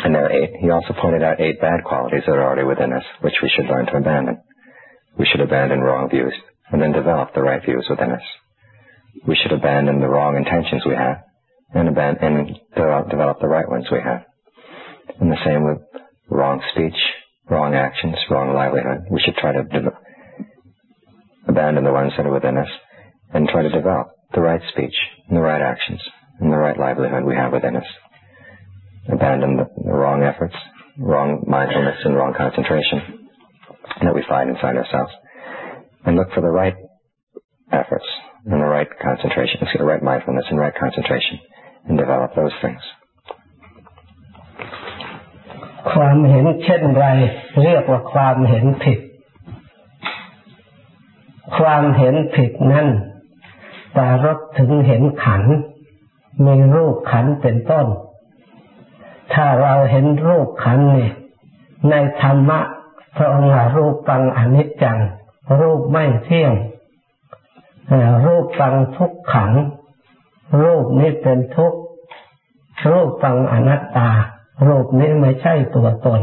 [0.03, 2.91] and there are eight, he also pointed out eight bad qualities that are already within
[2.99, 4.35] us, which we should learn to abandon.
[5.19, 6.33] We should abandon wrong views
[6.71, 8.25] and then develop the right views within us.
[9.27, 11.17] we should abandon the wrong intentions we have
[11.73, 14.23] and, abandon, and develop, develop the right ones we have.
[15.20, 15.78] And the same with
[16.30, 16.98] wrong speech,
[17.50, 19.06] wrong actions, wrong livelihood.
[19.10, 19.62] We should try to
[21.48, 22.68] abandon the ones that are within us
[23.32, 24.94] and try to develop the right speech
[25.28, 26.00] and the right actions
[26.40, 27.86] and the right livelihood we have within us.
[29.10, 30.54] Abandon the, the wrong efforts,
[30.98, 33.28] wrong mindfulness, and wrong concentration
[34.02, 35.12] that we find inside ourselves.
[36.04, 36.74] And look for the right
[37.72, 38.04] efforts
[38.44, 41.38] and the right concentration, the right mindfulness and right concentration,
[41.88, 42.80] and develop those things.
[45.90, 47.06] ความเห็นเช่นไร
[47.62, 48.98] เรียกว่าความเห็นผิด
[51.56, 52.88] ความเห็นผิดนั้น
[53.96, 55.42] ตารบถึงเห็นขัน
[56.46, 57.86] มีรูปขันเป็นต้น
[59.34, 61.10] ถ้าเราเห็นรูปขันนี่
[61.90, 62.60] ในธรรมะ
[63.16, 64.98] พระองค์รูปปังอนิจจัง
[65.60, 66.52] รูปไม่เที่ยง
[68.26, 69.52] รูปฟังทุกขัง
[70.62, 71.72] รูปนี้เป็นทุก
[72.90, 74.10] รูปฟังอนัตตา
[74.66, 76.20] รูปนี้ไม่ใช่ตัวตน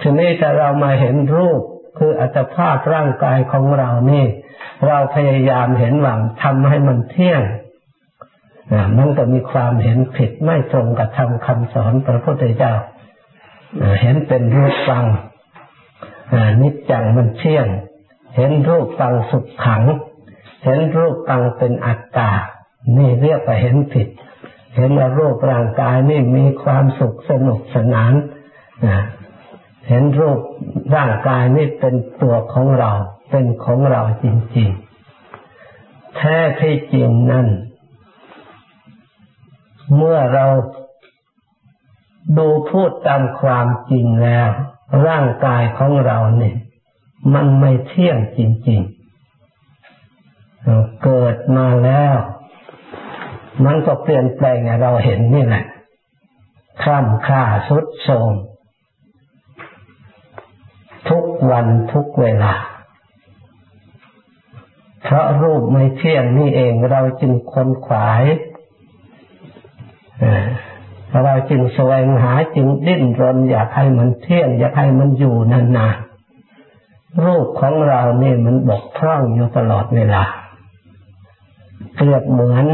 [0.00, 1.60] ทีนี้ถ้าเรามาเห็นรูป
[1.98, 4.24] คืออัตภาพร่างกายของเรานี่
[4.86, 7.42] เราพยายามเห็นหวังทำให้มันเที่ยง
[8.98, 12.74] มันก็มีความเห็นผิดไม่ตรงกับธรรมคำสอนพระพุทธเจ้า
[14.00, 15.04] เห็นเป็นรูปฟัง
[16.62, 17.66] นิจจังมันเที่ยง
[18.36, 19.82] เห็นรูปตังสุขขัง
[20.64, 22.30] เห็นรูปตังเป็นอัตตา
[22.96, 24.08] นี่เรียกว่าเห็นผิด
[24.76, 28.12] เห็นว่ารูปร่างกายนี่มีความสุขสนุกสนาน
[28.86, 28.98] นะ
[29.88, 30.40] เห็นรูป
[30.94, 32.92] ร่างกายนี่เป็นตัวของเรา
[33.30, 37.48] เป็นของเราจริงๆ แท้ที่จริงนั่น
[39.94, 40.46] เมื่อเรา
[42.38, 44.48] ดูพูดตามความจริงแล้ว
[45.06, 46.56] ร่างกายของเราเนี่ย
[47.34, 48.80] มันไม่เที่ยงจริง
[49.76, 52.16] ๆ เกิดมาแล้ว
[53.64, 55.64] มันก็เปลี่ยนแปลงเราเห็นนี่แหละ
[56.82, 58.32] คล่ำค่าสุดโทม
[61.08, 62.54] ทุกวันทุกเวลา
[65.04, 68.24] เพราะรูปไม่เที่ยงนี่เองเราจึงคนขวาย
[71.24, 80.24] เราจึงแสวงหาจึงดิ้นรนอยากให้มันเที่ยงอยากให้มันอยู่นานๆรูปของเราเนี่ยมันบกพร่องอยู่ตลอดเวลา
[81.94, 82.66] เปรียบเหมือน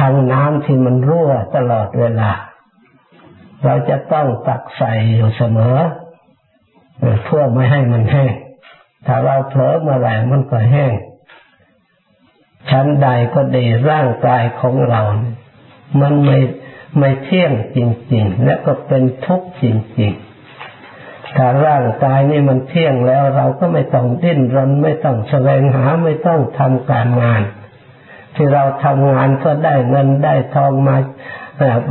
[0.00, 2.30] ทางน้ำที่มันรั่วตลอดเวลา
[3.64, 5.76] เราจะต้องตักใส่อยู่เสมอ
[7.24, 8.32] เพื่อไม่ให้มันแห้ง
[9.06, 10.92] ถ้าเราเผลอเมื่อไหร่มันก็แห้ง
[12.70, 15.02] ชั้นใดก็ดีร่างกายของเรา
[16.00, 16.38] มันไม่
[16.98, 17.78] ไม่เที่ยงจ
[18.12, 19.64] ริง ๆ และก็เป็นทุกข์จ
[19.98, 20.12] ริง
[20.74, 27.42] ๆ ถ้าร่างกายนี่มันเที่ยงแล้วเราก็ไม่ต้องดิ้นรนไม่ต้องแสวงหาไม่ต้องทำการงาน
[28.42, 30.96] ที่เราทำงานเพื่อได้เงินได้ทองมา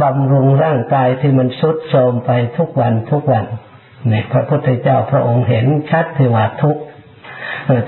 [0.01, 3.45] บำรุงร่างกายที่มันสุดโทรมไปทุกวันทุกวัน
[4.12, 6.77] นี่พระพุทธเจ้าพระองค์เห็นชัดที่ว่าทุก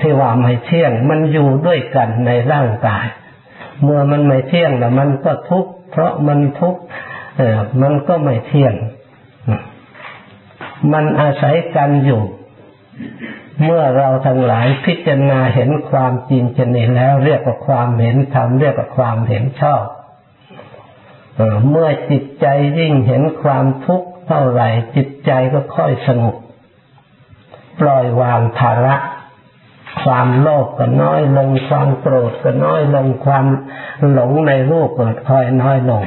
[0.02, 3.06] ที่ว่าไม่เที่ยง มันอยู่ด้วยกันในร่างกาย
[3.84, 6.82] เมื่อมันไม่เที่ยงแล้วมันก็ทุกข์เพราะมันทุกข์
[7.82, 8.74] มันก็ไม่เที่ยง
[10.94, 12.22] มันอาศัยกันอยู่
[13.64, 19.84] เมื่อเราทั้งหลายพิจารณาเห็นความจริงชนิดแล้วเรียกว่าความเห็นธรรมเรียกว่าความเห็นชอบ
[21.70, 22.46] เมื่อจิตใจ
[22.80, 26.36] ยิ่งเห็นความทุกข์เท่าไหร่ จิตใจก็ค่อยสงบ
[27.80, 28.96] ปล่อยวางภาระ
[30.04, 33.46] ความโลภกก็น้อยลงความโกรธก็น้อยลงความ
[34.12, 36.04] หลงในรูปก็ค่อยน้อยลง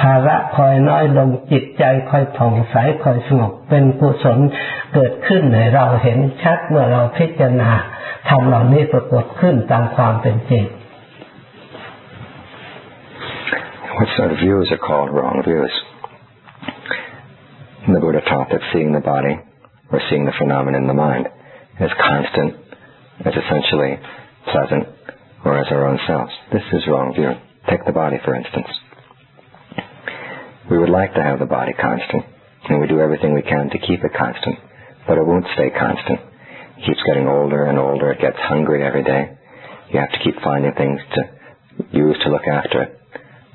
[0.00, 4.38] ภาระคอยน้อยลงจิตใจค่อยผ่องใสค่อยสงบเป็นกุศล
[4.94, 7.70] เกิดขึ้นในเราเห็นชัดเมื่อเราพิจารณา
[8.28, 10.64] ทำเหล่านี้ปรากฏขึ้นตามความเป็นจริง
[13.96, 15.72] What sort of views are called wrong views?
[17.92, 19.34] The Buddha taught that seeing the body
[19.92, 21.28] or seeing the phenomenon in the mind
[21.78, 22.54] as constant,
[23.28, 23.92] as essentially
[24.52, 24.84] pleasant,
[25.44, 26.32] or as our own selves.
[26.52, 27.30] This is wrong view.
[27.70, 28.70] Take the body, for instance.
[30.69, 32.25] We would like to have the body constant,
[32.69, 34.59] and we do everything we can to keep it constant,
[35.07, 36.19] but it won't stay constant.
[36.77, 38.11] It keeps getting older and older.
[38.11, 39.37] It gets hungry every day.
[39.91, 41.21] You have to keep finding things to
[41.95, 42.99] use to look after it.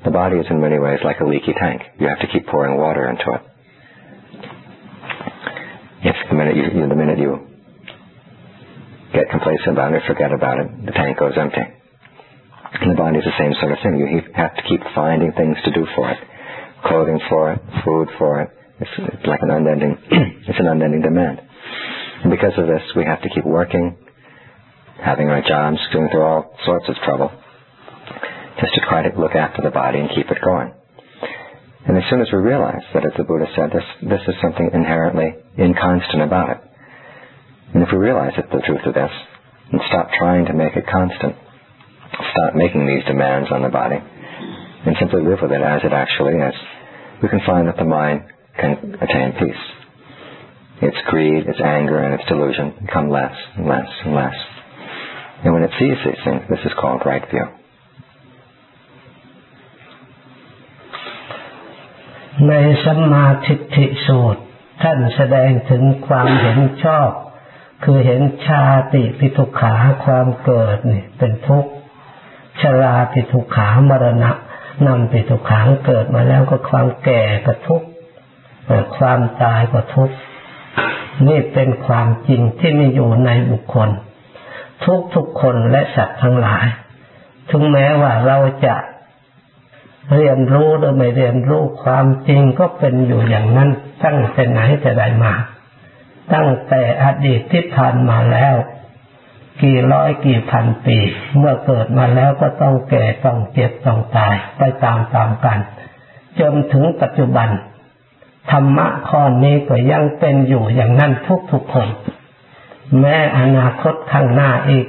[0.03, 1.81] The body is in many ways like a leaky tank.
[1.99, 3.41] You have to keep pouring water into it.
[6.03, 7.47] If the minute you, the minute you
[9.13, 11.61] get complacent about it, forget about it, the tank goes empty.
[12.81, 13.95] And the body is the same sort of thing.
[14.01, 16.17] You have to keep finding things to do for it.
[16.85, 18.49] Clothing for it, food for it.
[18.79, 19.97] It's, it's like an unending,
[20.47, 21.39] it's an unending demand.
[22.23, 23.97] And because of this, we have to keep working,
[25.01, 27.31] having our jobs, going through all sorts of trouble
[28.59, 30.73] just to try to look after the body and keep it going.
[31.85, 34.69] And as soon as we realize that, as the Buddha said, this, this is something
[34.71, 36.59] inherently inconstant about it.
[37.73, 39.11] And if we realize it, the truth of this,
[39.71, 41.35] and stop trying to make it constant,
[42.31, 43.99] stop making these demands on the body,
[44.86, 46.54] and simply live with it as it actually is,
[47.22, 48.22] we can find that the mind
[48.58, 49.64] can attain peace.
[50.80, 54.34] Its greed, its anger, and its delusion become less and less and less.
[55.44, 57.46] And when it sees these things, this is called right view.
[62.48, 64.42] ในสัมมาทิฏฐิสูตร
[64.82, 67.10] ท่านแสดงถึงความเห็นชอบ
[67.84, 71.70] คือเห็นชาติปิทุขาความเกิดนี่เป็นทุกข์
[72.60, 74.30] ชราปิทุขามรณะ
[74.87, 77.87] นำไปิทุขังเกิดมาแล้วก็ความแก่ก็ทุกข์
[78.97, 80.15] ความตายก็ทุกข์
[81.27, 83.89] นี่เป็นความจริงที่มีอยู่ในบุคคล
[84.85, 86.65] ทุกทุกคนและสัตว์ทั้งหลาย
[87.49, 88.75] ถึงแม้ว่าเราจะ
[90.15, 93.69] เรียนรู้หรือไม่เรียนรู้ความจริงก็เป็นอยู่อย่างนั้น
[94.03, 95.33] ตั้งแต่ไหนแต่ใดมา
[96.33, 98.55] ตั้งแต่อดีตที่ผ่านมาแล้ว
[99.61, 100.97] กี่ร้อยกี่พันปี
[101.37, 105.59] เมื่อเกิดมาแล้วก็ต้องแก่ต้องเจ็บต้องตายไปตามตามกัน
[106.39, 107.49] จนถึงปัจจุบัน
[108.51, 111.87] ธรรมะข้อนี้ก็ยังเป็นอยู่อย่างนั้นทุกทุกคน
[112.99, 114.87] แม้อนาคตข้างหน้าอีก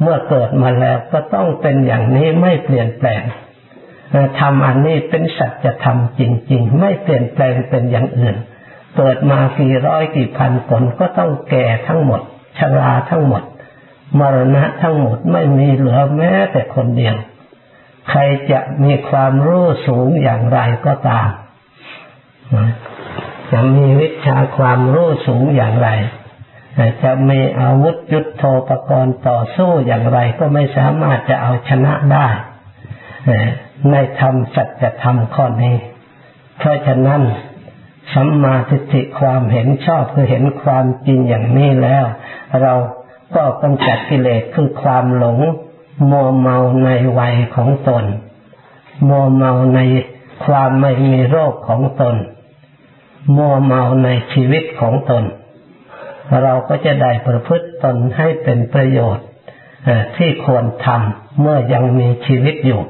[0.00, 3.22] เมื่อเกิดมาแล้วก็ต้องเป็นอย่างนี้ไม่เปลี่ยนแปลง
[4.38, 6.22] ธรรมอันนี้เป็นสัจธรรมจ
[6.52, 8.36] ริง ๆ ไม่เปลี่ยนแปลงเป็นอย่างอื่น
[8.96, 12.20] เกิดมากี่ร้อยกี่พันคนก็ต้องแก่ทั้งหมด
[12.58, 13.42] ชราทั้งหมด
[14.18, 17.16] มรณะทั้งหมดไม่มีเหลือแม้แต่คนเดียว
[18.08, 18.20] ใคร
[18.50, 21.28] จะมีความรู้สูงอย่างไรก็ตาม
[23.50, 25.88] จะมีวิชาความรู้สูงอย่างไร
[27.02, 32.26] จะมีอาวุธยุทโธปกรณ์ต่อสู้อย่างไรก็ไม่สามารถจะเอาชนะได้
[33.90, 35.76] ในธรรมสัจธรรมข้อนี้
[36.58, 37.22] เพราะฉะนั้น
[38.14, 42.04] สัมมาทิฏฐิความเห็นชอบคือเห็นความจริงอย่างนี้แล้ว
[42.62, 42.74] เรา
[43.34, 45.38] ก็กำจัดกิเลสคือความหลง
[46.10, 48.04] มัวเมาในวัยของตน
[49.08, 49.80] มัวเมาใน
[50.44, 52.16] ความไม่มีโรคของตน
[53.36, 55.24] มัวเมาในชีวิตของตน
[56.42, 59.26] เราก็จะได้ประพฤติตนให้เป็นประโยชน์
[60.16, 62.82] ที่ควรทำเมื่อยังมีชีวิตอยู่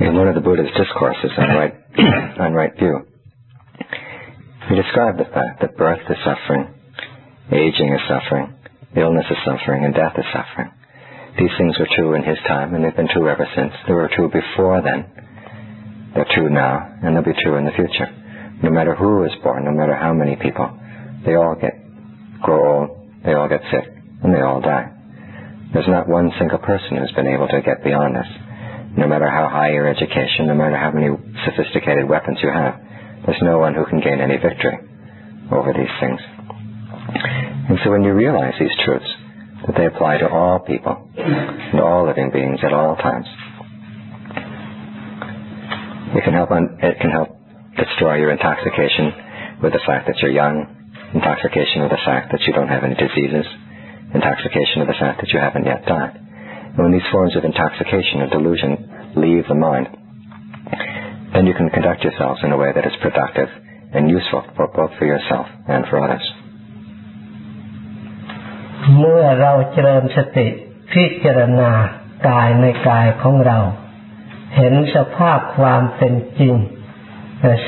[0.00, 1.74] in one of the Buddha's discourses on right,
[2.40, 3.09] on right view.
[4.70, 6.70] He described the fact that birth is suffering,
[7.50, 8.54] aging is suffering,
[8.94, 10.70] illness is suffering, and death is suffering.
[11.34, 13.74] These things were true in his time, and they've been true ever since.
[13.88, 15.10] They were true before then.
[16.14, 18.14] They're true now, and they'll be true in the future.
[18.62, 20.70] No matter who is born, no matter how many people,
[21.26, 21.74] they all get
[22.40, 23.90] grow old, they all get sick,
[24.22, 24.86] and they all die.
[25.74, 28.30] There's not one single person who's been able to get beyond this.
[28.96, 31.10] No matter how high your education, no matter how many
[31.44, 32.78] sophisticated weapons you have,
[33.26, 34.78] there's no one who can gain any victory
[35.52, 36.20] over these things.
[37.68, 39.10] And so when you realize these truths,
[39.66, 43.26] that they apply to all people and all living beings at all times,
[46.16, 47.28] it can help un- it can help
[47.76, 50.66] destroy your intoxication with the fact that you're young,
[51.14, 53.46] intoxication with the fact that you don't have any diseases,
[54.14, 56.16] intoxication with the fact that you haven't yet died.
[56.16, 59.88] And when these forms of intoxication or delusion leave the mind,
[61.32, 63.50] then you can conduct yourselves in a way that is productive
[63.94, 66.26] and useful for both for yourself and for others.
[68.98, 70.48] เมื่อเราเจริญสติ
[70.92, 71.70] พิจารณา
[72.28, 73.58] กายในกายของเรา
[74.56, 76.54] เห็นสภาพความเป็นจริง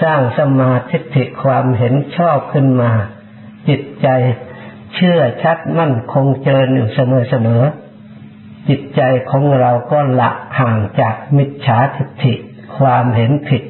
[0.03, 2.93] สร้างสมาธิความเห็นชอบขึ้นมา
[3.69, 4.09] จิตใจ
[4.95, 7.63] เชื่อชัดมั่นคงเจริญอยู่เสมอเสมอ
[8.69, 9.01] จิตใจ
[9.31, 12.35] ของเราก็ละห่างจากมิจฉาทิฏฐิ
[12.79, 13.63] ความเห็นผิด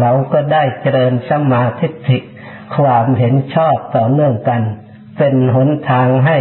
[0.00, 2.18] เราก็ได้เจริญสมาธิ
[2.76, 4.62] ความเห็นชอบต่อเนื่องกัน
[5.18, 6.38] เป็นหนทางให้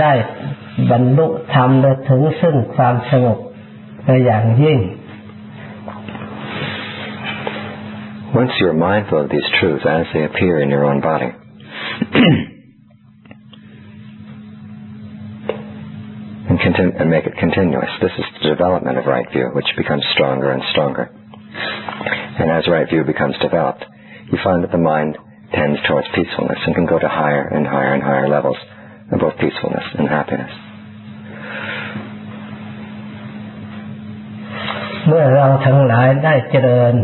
[0.00, 0.12] ได้
[0.90, 3.38] บรรลุธรรมและถึงซึ่งความสงบ
[4.04, 4.80] ไปอย่างยิ่ง
[8.40, 11.30] Once you're mindful of these truths as they appear in your own body,
[16.57, 20.03] and, continue, and make it continuous, this is the development of right view, which becomes
[20.13, 21.09] stronger and stronger.
[22.39, 23.85] And as right view becomes developed,
[24.31, 25.17] you find that the mind
[25.53, 28.57] tends towards peacefulness and can go to higher and higher and higher levels
[29.11, 30.53] of both peacefulness and happiness.
[35.07, 36.95] เมื่อเราทั้งหลายได้เจริญ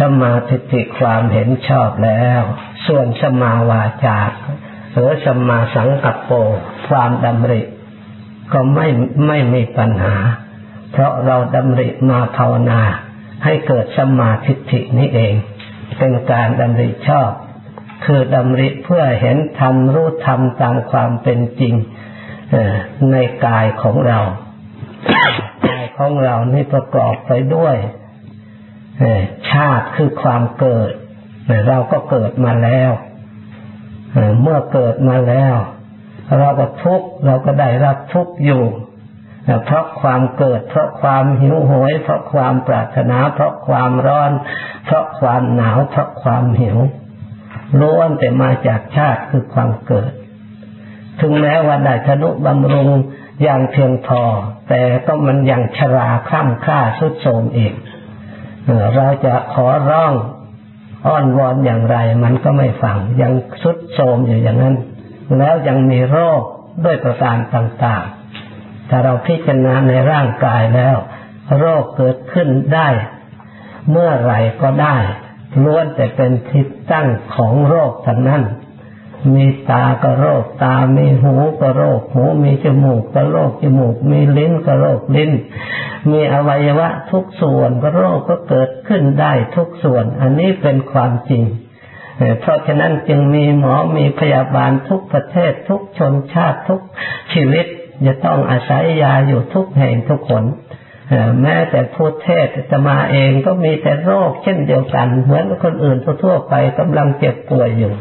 [0.00, 2.42] สมาธิความเห็นชอบแล้ว
[2.86, 4.20] ส่วนสมาวาจา
[4.92, 6.30] หรือสมาสังกัปโป
[6.88, 7.62] ความดำริ
[8.53, 8.87] ก็ไม่
[9.27, 10.15] ไม่มีปัญหา
[10.91, 12.81] เพราะเราดำริมาภาวนา
[13.43, 15.33] ให้เกิดสมาธินี้เอง
[15.97, 17.31] เป็นการดำริชอบ
[18.05, 21.73] คือดำริเพื่อเห็นธรรมรู้ธรรมตามความเป็นจริง
[23.11, 24.19] ในกายของเรา
[25.69, 27.75] กายของเรานี่ประกอบไปด้วย
[29.51, 30.91] ชาติคือความเกิด
[31.67, 32.91] เราก็เกิดมาแล้ว
[34.41, 35.55] เมื่อเกิดมาแล้ว
[36.39, 38.63] เราก็ทุกข์เราก็ได้รับทุกข์อยู่
[39.65, 44.31] เพราะความเกิด เพราะความหิวโหย เพราะความปรารถนา เพราะความร้อน
[44.85, 46.77] เพราะความหนาว เพราะความหิว
[47.79, 50.11] ล้วนแต่มาจากชาติคือความเกิด
[51.19, 52.89] ถึงแม้ว่าได้ธนุบำรุง
[53.43, 54.21] อย่างเพียงพอ
[54.69, 57.73] แต่ก็มันยังชราคล่ำค่าสุดโทมเอง
[58.95, 60.13] เราจะขอร้อง
[61.07, 64.75] อ้อนวอนอย่างไร มันก็ไม่ฟังยังสุดโทมอยู่อย่างนั้น
[65.37, 66.41] แล้วยังมีโรค
[66.85, 70.97] ด้วยประการต่างๆ ถ้าเราพิจารณาในร่างกายแล้ว
[71.57, 72.89] โรคเกิดขึ้นได้
[73.89, 74.97] เมื่อไหร่ก็ได้
[75.63, 78.43] ล้วนแต่เป็นทิศตั้งของโรคทั้งนั้น
[79.35, 85.31] มีตาก็โรคตา มีหูก็โรคหู มีจมูกก็โรคจมูก มีลิ้นก็โรคลิ้น
[86.11, 91.43] มีอวัยวะทุกส่วนก็โรคก็เกิดขึ้นได้ทุกส่วน อันนี้เป็นความจริง
[92.39, 96.81] เพราะฉะนั้นจึงมีหมอมีพยาบาลทุกประเทศทุกชนชาติทุก
[97.33, 97.65] ชีวิต
[98.05, 100.43] จะต้องอาศัยยาอยู่ทุกแห่งทุกคน
[101.41, 107.93] แม้แต่ผู้เทศจะมาเองก็มีแต่โรคเช่นเดียวกัน เหมือนคนอื่นทั่วไปกำลังเจ็บป่วยอยู่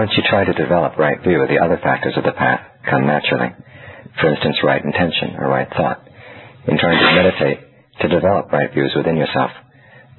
[0.00, 3.50] Once you try to develop right view, the other factors of the path come naturally.
[4.20, 5.98] For instance, right intention or right thought.
[6.68, 7.58] In trying to meditate,
[8.00, 9.50] to develop right views within yourself,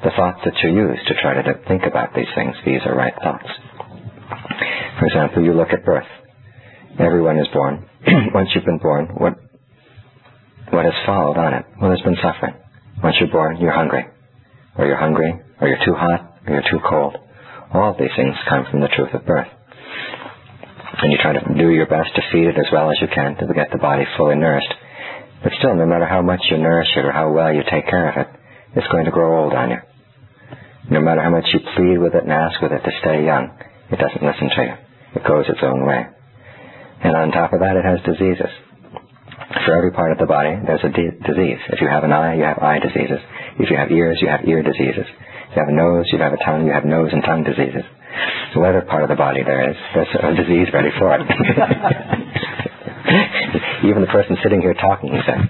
[0.04, 3.14] the thoughts that you use to try to think about these things, these are right
[3.22, 3.48] thoughts.
[5.00, 6.08] For example, you look at birth.
[7.00, 7.88] Everyone is born.
[8.34, 9.34] Once you've been born, what
[10.72, 11.66] what has followed on it?
[11.80, 12.56] Well, there's been suffering.
[13.04, 14.06] Once you're born, you're hungry.
[14.78, 17.18] Or you're hungry, or you're too hot, or you're too cold.
[17.74, 19.48] All of these things come from the truth of birth
[21.02, 23.36] and you try to do your best to feed it as well as you can
[23.36, 24.74] to get the body fully nourished.
[25.44, 28.10] But still, no matter how much you nourish it or how well you take care
[28.10, 28.28] of it,
[28.76, 29.78] it's going to grow old on you.
[30.89, 33.50] No matter how much you plead with it and ask with it to stay young,
[33.92, 34.76] it doesn't listen to you.
[35.16, 36.06] It goes its own way.
[37.04, 38.52] And on top of that, it has diseases.
[39.66, 41.60] For every part of the body, there's a di- disease.
[41.70, 43.20] If you have an eye, you have eye diseases.
[43.60, 45.06] If you have ears, you have ear diseases.
[45.08, 47.84] If you have a nose, you have a tongue, you have nose and tongue diseases.
[48.56, 51.22] Whatever part of the body there is, there's a disease ready for it.
[53.89, 55.41] Even the person sitting here talking, he said,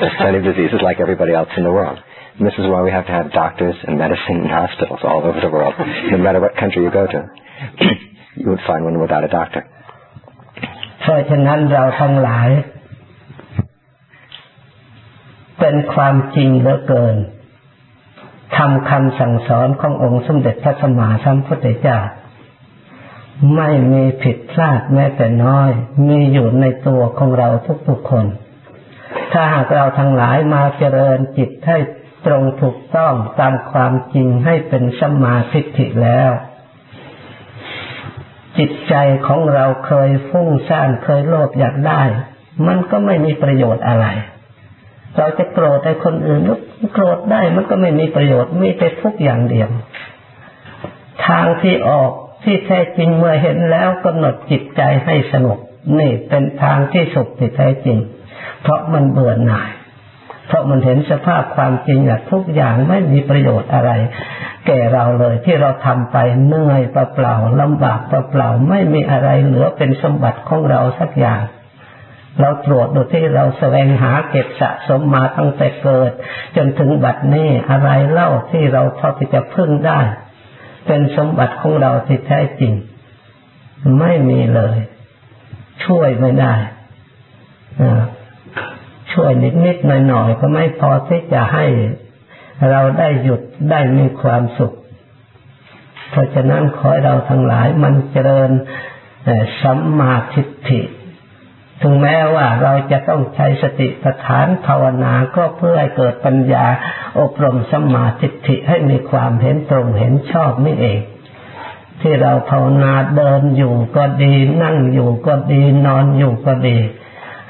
[0.00, 1.98] there's plenty of diseases like everybody else in the world.
[2.38, 5.40] And this is why we have to have doctors and medicine and hospitals all over
[5.40, 5.74] the world,
[6.10, 7.18] no matter what country you go to.
[8.36, 9.62] you would find one without a doctor.
[11.00, 12.48] เพราะฉะนั้นเราทั้งหลาย
[15.60, 17.16] เป็นความจริงเหลือเกิน
[18.56, 21.98] ทำคำสั่งสอนขององค์สมเด็จพระสัมมาสัมพุทธเจ้า
[23.55, 25.71] ไม่มีผิดพลาดแม้แต่น้อย
[26.07, 27.49] มีอยู่ในตัวของเรา
[27.87, 28.25] ทุกๆคน
[29.31, 31.77] ถ้าหากเราทั้งหลายมาเจริญจิตให้
[32.25, 36.31] ตรงถูกต้องตามความจริงให้เป็นสมาธิิแล้ว
[38.57, 38.95] จิตใจ
[39.27, 42.01] ของเราเคยฟุ้งซ่านเคยโลภอยากได้
[42.67, 44.05] มันก็ไม่มีประโยชน์อะไร
[45.17, 46.41] เราจะโกรธในคนอื่น
[46.93, 49.69] โกรธได้มันก็ไม่มีประโยชน์มีแต่ทุกอย่างเดียว
[51.25, 52.11] ทางที่ออก
[52.43, 55.59] ที่แท้จริงเมื่อเห็นแล้วกำหนดจิตใจให้สงบ
[55.99, 57.97] นี่เป็นทางที่สุขที่แท้จริง
[58.61, 59.71] เพราะมันเบื่อหน่าย
[60.47, 63.91] เพราะมันเห็นสภาพความจริงอะทุกอย่างไม่มีประโยชน์อะไร
[64.67, 71.41] แก่เราเลยที่เราทำไปเหนื่อยเปล่าๆลำบากเปล่าๆไม่มีอะไรเหลือเป็นสมบัติของเราสักอย่าง
[72.41, 76.11] เราตรวจดูที่เราแสวงหาเก็บสะสมมาตั้งแต่เกิด
[76.55, 79.99] จนถึงบัดนี้อะไรเล่าที่เราพอที่จะพึ่งได้
[80.87, 82.73] เป็นสมบัติของเราที่แท้จริง
[83.99, 84.77] ไม่มีเลย
[85.85, 86.55] ช่วยไม่ได้
[89.13, 91.65] ช่วยนิดนิดหน่อยหน่อยก็ไม่พอที่จะให้
[92.71, 94.73] เราได้หยุดได้มีความสุข
[96.09, 98.51] เพราะฉะนั้นขอให้เราทั้งหลายมันเจริญ
[99.61, 100.81] สัมมาทิฏฐิ
[101.81, 106.65] ถึงแม้ว่าเราจะต้องใช้สติปัฏฐานภาวนาก็เพื่อให้เกิดปัญญา
[107.19, 110.99] อบรมสมาทิฏฐิให้มีความเห็นตรงเห็นชอบนี่เอง
[112.01, 116.77] ที่เราภาวนาเดินอยู่ก็ดีนั่งอยู่ก็ดีนอนอยู่ก็ดี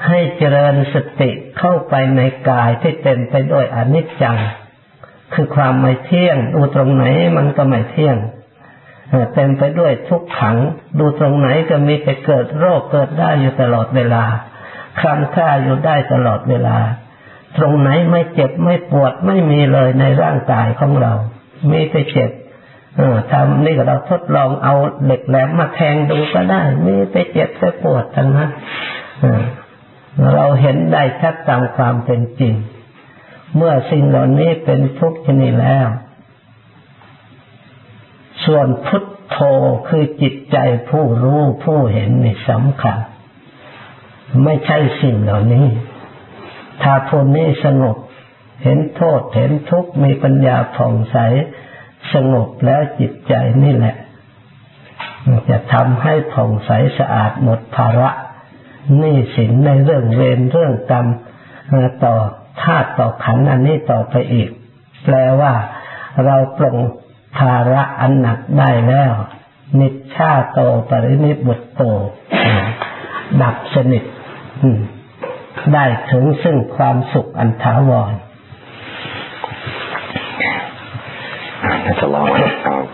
[0.06, 4.38] ให้เจริญสติเข้าไปในกายที่เต็มไปด้วยอนิจจัง
[5.34, 7.04] คือความไม่เที่ยงดูตรงไหน
[7.36, 8.16] มันก็ไม่เที่ยง
[9.34, 10.56] เต็มไปด้วยทุกขัง
[10.98, 14.24] ดูตรงไหนก็มีแต่เกิดโรคเกิดได้อยู่ตลอดเวลา
[15.00, 16.78] คลำค่าอยู่ได้ตลอดเวลา
[17.56, 21.12] ตรงไหนไม่เจ็บไม่ปวดไม่มีเลยในร่างกายของเรา
[21.70, 22.30] มีแต่เจ็บ
[22.98, 28.50] ออทำนี่ก็เราทดลองเอาเหล็กแหลมมาแทงดูก็ได้ มีแต่เจ็บแต่ปวดทั้งนั้น
[30.34, 32.54] เราเห็นได้ชัดตามความเป็นจริง
[33.56, 35.86] เมื่อสิ่งเหล่านี้เป็นทุกข์ชนิดแล้ว
[38.48, 39.38] ส่วนพุทโธ
[39.88, 40.56] คือจิตใจ
[40.90, 42.98] ผู้รู้ผู้เห็นนี่สำคัญ
[44.44, 45.66] ไม่ใช่สิ่งเหล่านี้
[46.82, 47.96] ถ้าผู้นี้สงบ
[48.62, 51.16] เห็นโทษเห็นทุกข์มีปัญญาผ่องใส
[52.12, 53.34] สงบแล้วจิตใจ
[53.64, 53.96] นี่แหละ
[55.48, 58.10] จะทำให้ผ่องใสสะอาดหมดภาระ
[59.02, 61.06] นี่สินในเรื่องเวรเรื่องกรรม
[62.04, 62.14] ต่อ
[62.62, 64.50] ธาตุต่อขันอันนี้ต่อไปอีก
[65.04, 65.52] แปลว่า
[66.24, 66.76] เราปรง
[67.38, 69.12] ภาระอันหนักได้แล้ว
[69.80, 70.58] นิชชาโต
[70.88, 71.80] ปรินิบุตโต
[73.42, 74.04] ดับสนิท
[75.74, 78.12] ได้ถึงซึ่งความสุขอันถาวร
[81.84, 82.44] That's a long way.
[82.68, 82.84] Um,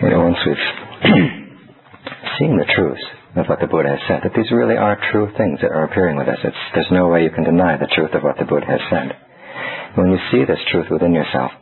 [0.00, 0.66] you know, once we've
[2.38, 5.60] seen the truth of what the Buddha has said, that these really are true things
[5.64, 6.38] that are appearing with us.
[6.44, 9.16] It's, there's no way you can deny the truth of what the Buddha has said.
[9.96, 11.52] When you see this truth within yourself,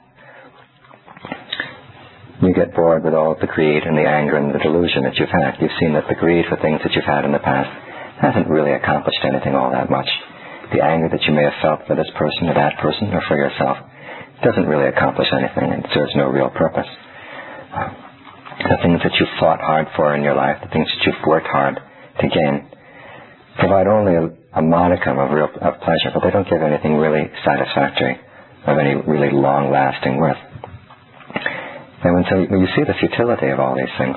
[2.43, 5.15] you get bored with all of the greed and the anger and the delusion that
[5.15, 5.61] you've had.
[5.61, 7.71] You've seen that the greed for things that you've had in the past
[8.19, 10.09] hasn't really accomplished anything all that much.
[10.73, 13.37] The anger that you may have felt for this person or that person or for
[13.37, 13.79] yourself
[14.43, 16.89] doesn't really accomplish anything and serves no real purpose
[18.69, 21.49] the things that you've fought hard for in your life, the things that you've worked
[21.49, 21.81] hard
[22.21, 22.69] to gain,
[23.59, 24.25] provide only a,
[24.59, 28.21] a modicum of real of pleasure, but they don't give anything really satisfactory,
[28.67, 30.37] of any really long-lasting worth.
[32.05, 34.17] And when, so when you see the futility of all these things,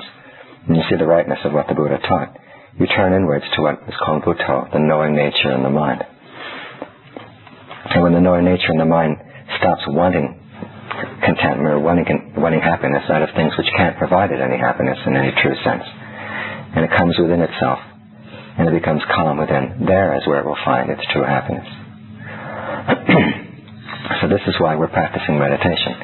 [0.68, 2.36] and you see the rightness of what the Buddha taught,
[2.78, 6.02] you turn inwards to what is called Buddha, the knowing nature in the mind.
[7.90, 9.16] And when the knowing nature in the mind
[9.60, 10.40] stops wanting
[11.24, 15.16] contentment or wanting, wanting happiness out of things which can't provide it any happiness in
[15.16, 15.82] any true sense.
[16.74, 17.78] And it comes within itself.
[18.58, 19.86] And it becomes calm within.
[19.86, 21.66] There is where it will find its true happiness.
[24.22, 25.94] so this is why we're practicing meditation.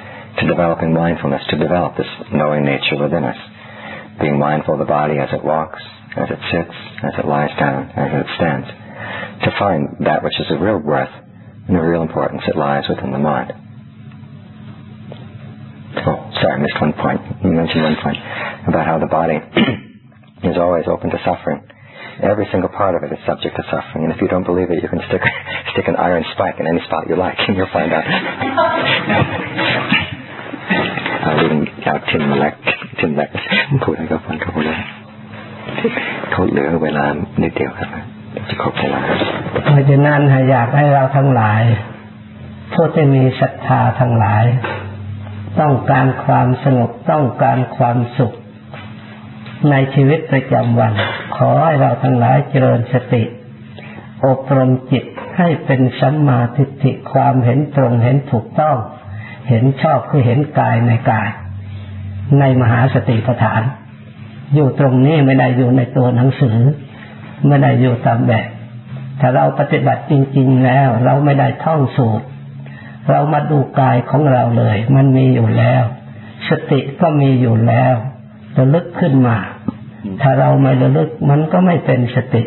[0.43, 3.37] To developing mindfulness, to develop this knowing nature within us.
[4.21, 5.81] Being mindful of the body as it walks,
[6.17, 8.67] as it sits, as it lies down, as it stands,
[9.47, 11.13] to find that which is of real worth
[11.69, 13.53] and of real importance that lies within the mind.
[16.08, 17.22] Oh, sorry, I missed one point.
[17.44, 18.20] You mentioned one point
[18.68, 19.40] about how the body
[20.44, 21.60] is always open to suffering.
[22.22, 24.82] Every single part of it is subject to suffering, and if you don't believe it,
[24.84, 25.24] you can stick
[25.74, 28.06] stick an iron spike in any spot you like, and you'll find out.
[31.22, 32.56] เอาเรื่องจากทิมแลก
[33.00, 33.30] ทิมแลก
[33.84, 34.76] พูดให้เขาฟังเขาพูดได้
[36.32, 37.06] เขาเหลือเวลา
[37.42, 37.90] นิดเดียวครับ
[38.50, 39.02] จะครบเวลา
[39.66, 40.22] เพราะฉะนั้น
[40.52, 41.62] อยากให้เราทั้งหลาย
[42.74, 44.44] ผู้ที่มีศรัทธาทั้งหลาย
[45.59, 48.33] ต้องการความสงบต้องการความสุข
[49.71, 50.93] ในชีวิตประจำวัน
[51.37, 53.23] ขอให้เราทั้งหลายเจริญสติ
[54.27, 55.05] อบรมจิต
[55.39, 58.77] ให้เป็นสัมมาทิฏฐิความเห็นตรงเห็นถูกต้อง
[59.49, 61.29] เห็นชอบคือเห็นกายในกาย
[62.41, 63.63] ในมหาสติปัฏฐาน
[64.55, 66.59] อยู่ตรงนี้ไม่ได้อยู่ในตัวหนังสือ
[67.47, 68.49] ไม่ได้อยู่ตามแบบ
[69.21, 72.27] ถ้าเราปฏิบัติจริง ๆ แล้ว เราไม่ได้ท่องสูตร
[73.09, 75.83] เรามาดูกายของเราเลย มันมีอยู่แล้ว
[76.49, 77.95] สติก็มีอยู่แล้ว
[78.59, 79.37] ระลึกขึ้นมา
[80.23, 82.43] ถ้าเราไม่ระลึกมันก็ไม่เป็นสติ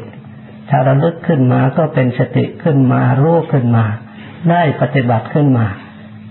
[0.70, 3.86] ถ้าระลึกขึ้นมาก็เป็นสติขึ้นมารู้ขึ้นมา
[4.50, 5.68] ได้ปฏิบัติขึ้นมา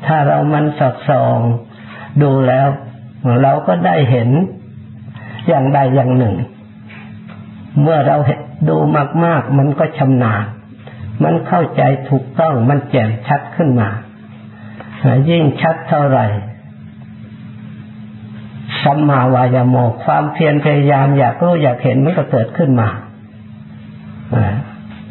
[0.06, 1.38] ถ้าเรามันสอดส่อง
[2.22, 2.68] ดูแล้ว
[3.42, 4.28] เราก็ได้เห็น
[5.48, 6.36] อย่างใดอย่างหนึ่ง
[7.80, 8.16] เมื่อเรา
[8.68, 8.76] ดู
[9.24, 10.44] มาก ๆ มันก็ชำนาญ
[11.24, 13.88] มันเข้าใจถูกต้อง มันแจ่มชัดขึ้นมา
[15.30, 16.26] ยิ่งชัดเท่าไหร่
[18.82, 22.88] สัมมาวายโมความเพียรพยายามอยากรู้อยากเห็นมันก็เกิดขึ้นมา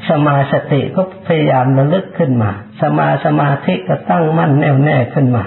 [0.09, 5.43] สมาสติก็พยายามระลึกขึ้นมา สมาสมาธิก็ตั้งมั่นแน่วแน่ขึ้นมา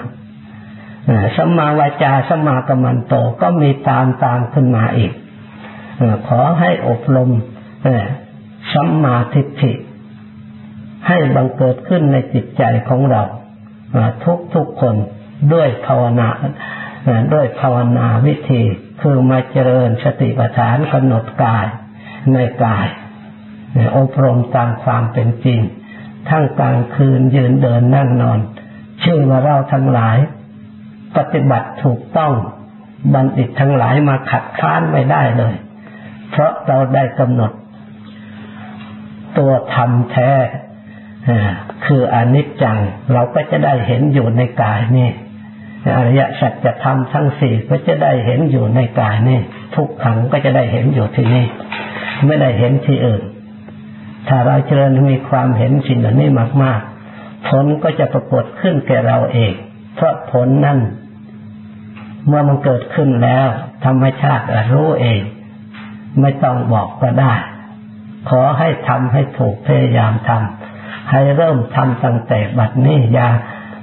[1.37, 5.13] สมาวาจาสมากรรมันโตก็มีตามตามขึ้นมาอีก
[6.27, 7.29] ขอให้อบรม
[8.73, 9.73] สัมมาทิฏฐิ
[11.07, 13.23] ให้บังเกิดขึ้นในจิตใจของเรา
[14.25, 14.95] ทุกทุกคน
[15.53, 16.29] ด้วยภาวนา
[17.33, 18.63] ด้วยภาวนาวิธี
[19.01, 21.65] คือมาเจริญสติปัฏฐานกำหนดกาย
[22.33, 22.87] ในกาย
[23.97, 25.59] อบรมตามความเป็นจริง
[26.29, 28.39] ทั้งกลางคืนยืนเดินนั่งนอน
[29.03, 30.17] ชื่อว่าเราทั้งหลาย
[31.17, 32.33] ปฏิบัติถูกต้อง
[33.13, 35.55] บัณฑิตทั้งหลายมาขัดค้านไม่ได้เลย
[36.31, 37.51] เพราะเราได้กำหนด
[39.37, 40.31] ตัวธรรมแท้
[41.85, 42.79] คืออนิจจัง
[43.13, 45.09] เราก็จะได้เห็นอยู่ในกายนี่
[45.97, 49.39] อริยสัจธรรมทั้งสี่ก็จะได้เห็นอยู่ในกายนี่
[49.75, 51.45] ทุกขังก็จะได้เห็นอยู่ที่นี่
[52.25, 53.23] ไม่ได้เห็นที่อื่น
[54.27, 56.29] ถ้าเราเจริญมีความเห็นสิ่งเหล่านี้
[56.63, 56.81] มาก
[57.15, 59.53] ๆ ผลก็จะปรากฏขึ้นแก่เราเอง
[59.95, 60.79] เพราะผลนั้น
[62.27, 63.47] เมื่อมันเกิดขึ้นแล้ว
[63.85, 65.21] ธรรมชาติรู้เอง
[66.21, 67.33] ไม่ต้องบอกก็ได้
[68.29, 70.64] ขอให้ทำให้ถูกพยายามทำ
[71.09, 73.29] ให้เริ่มทำตั้งแต่บัดนี้อย่า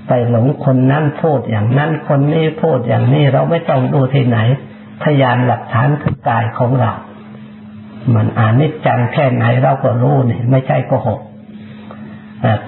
[0.08, 4.38] ไปหลงคนนั้นพูดอย่างนั้นคนนี้พูดอย่างนี้เราไม่ต้องดูที่ไหน
[5.02, 6.92] พยานหลักฐานคือกายของเรา
[8.14, 11.20] มันอานิจจังแค่ไหนเราก็รู้นี่ไม่ใช่โกหก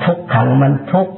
[0.04, 1.08] ทุกขังมันทุก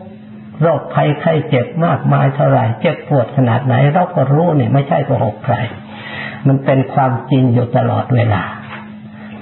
[0.63, 5.57] โรคภัยไข้เจ็บมากมายเท่าไหร่เจ็บปวดขนาดไหน เราก็รู้นี่ไม่ใช่โกหกใคร
[6.47, 8.43] มันเป็นความจริงอยู่ตลอดเวลา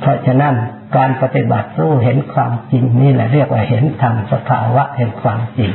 [0.00, 0.54] เพราะฉะนั้น
[0.96, 5.70] การปฏิบัติรู้เห็นความจริงนี่แหละเรียกว่าเห็นธรรมสภาวะแห่งความจริง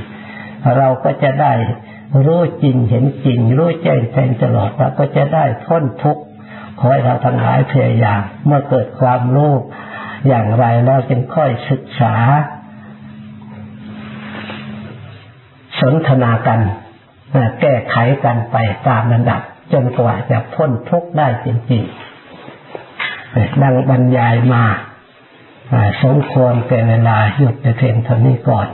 [0.78, 1.54] เราก็จะได้
[2.26, 6.24] รู้จริงเห็นจริง รู้แจ้งแทงตลอดเราก็จะได้พ้นทุกข์
[6.80, 9.54] ขอให้เราทั้งหลายพยายามเมื่อเกิดความรู้
[10.28, 12.16] อย่างไรแล้วจึงค่อยศึกษา
[15.82, 16.60] สนทนากัน
[17.62, 17.96] แก้ไข
[18.26, 18.58] กันไป
[18.88, 19.42] ตามระดับ
[19.74, 24.64] จนกว่าจะพ้นทุกข์ได้จริงๆดังบรรยายมา
[26.03, 28.69] สมควรเป็นเวลาหยุดไปเพียงเท่านี้ก่อน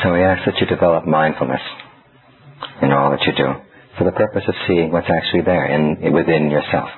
[0.00, 1.64] So we ask that you develop mindfulness.
[2.82, 3.50] in all that you do
[3.98, 6.88] for the purpose of seeing what's actually there in, within yourself.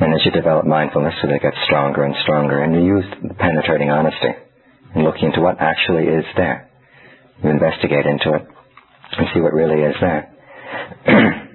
[0.00, 3.04] And as you develop mindfulness, so that it gets stronger and stronger, and you use
[3.38, 4.32] penetrating honesty
[4.94, 6.70] and looking into what actually is there.
[7.42, 8.42] You investigate into it
[9.18, 11.47] and see what really is there.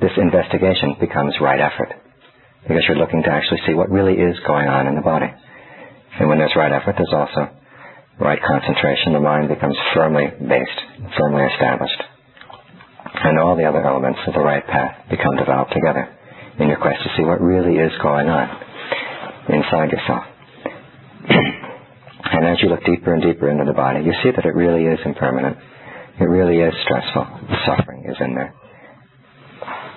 [0.00, 1.92] this investigation becomes right effort
[2.64, 5.28] because you're looking to actually see what really is going on in the body.
[6.18, 7.48] And when there's right effort, there's also
[8.20, 10.80] right concentration, the mind becomes firmly based,
[11.16, 12.00] firmly established.
[13.24, 16.08] And all the other elements of the right path become developed together
[16.58, 18.46] in your quest to see what really is going on
[19.48, 20.24] inside yourself.
[21.28, 24.84] and as you look deeper and deeper into the body, you see that it really
[24.84, 25.56] is impermanent.
[26.20, 27.24] It really is stressful.
[27.64, 28.54] Suffering is in there.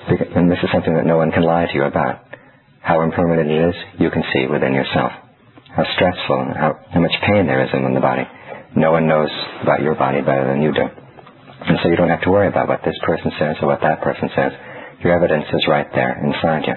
[0.08, 2.20] And this is something that no one can lie to you about.
[2.82, 5.12] How impermanent it is, you can see within yourself.
[5.72, 8.28] How stressful and how, how much pain there is in the body.
[8.76, 9.32] No one knows
[9.62, 10.84] about your body better than you do.
[10.84, 14.02] And so you don't have to worry about what this person says or what that
[14.02, 14.52] person says.
[15.00, 16.76] Your evidence is right there inside you.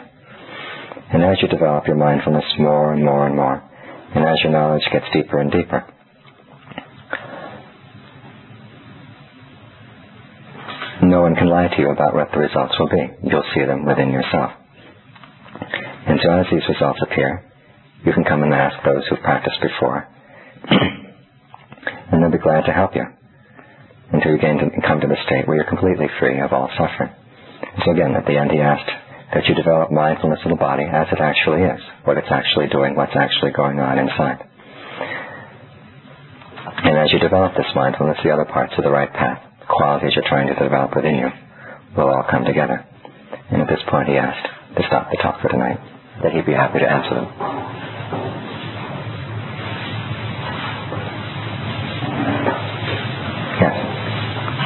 [1.12, 3.62] And as you develop your mindfulness more and more and more,
[4.14, 5.84] and as your knowledge gets deeper and deeper,
[11.10, 13.04] no one can lie to you about what the results will be.
[13.24, 14.52] You'll see them within yourself.
[16.06, 17.44] And so as these results appear,
[18.04, 20.06] you can come and ask those who've practiced before,
[20.70, 23.04] and they'll be glad to help you
[24.12, 27.10] until you gain to come to the state where you're completely free of all suffering.
[27.84, 28.90] So again, at the end he asked
[29.34, 32.94] that you develop mindfulness of the body as it actually is, what it's actually doing,
[32.94, 34.38] what's actually going on inside.
[36.86, 40.28] And as you develop this mindfulness, the other parts of the right path, qualities you're
[40.28, 41.28] trying to develop within you,
[41.96, 42.84] will all come together.
[43.50, 44.46] And at this point he asked
[44.76, 45.78] to stop the talk for tonight,
[46.22, 47.28] that he'd be happy to answer them.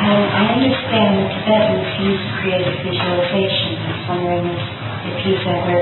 [0.00, 3.76] Um, I understand the Tibetans use creative visualization.
[3.78, 5.76] I was wondering if he's ever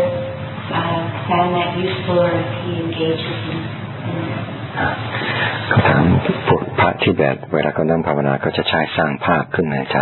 [0.74, 4.57] uh, found that useful or if he engages in, in
[5.68, 6.04] เขาถาม
[6.46, 9.96] พวกพระทิเบตเวลาเขานั่งภาวนาเขาจะใช้สร้างภาพขึ้นในใจ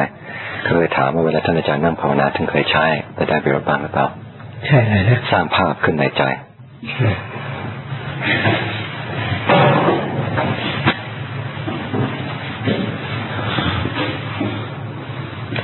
[0.66, 4.06] ก็เลยถามว่าเวลาท่านอาจารย์นั่งภาวนาท่านเคยใช้แต่ได้ประโยชน์บ้างหรือเปล่า
[4.66, 6.22] ใช่เลยนะสร้างภาพขึ้นในใจ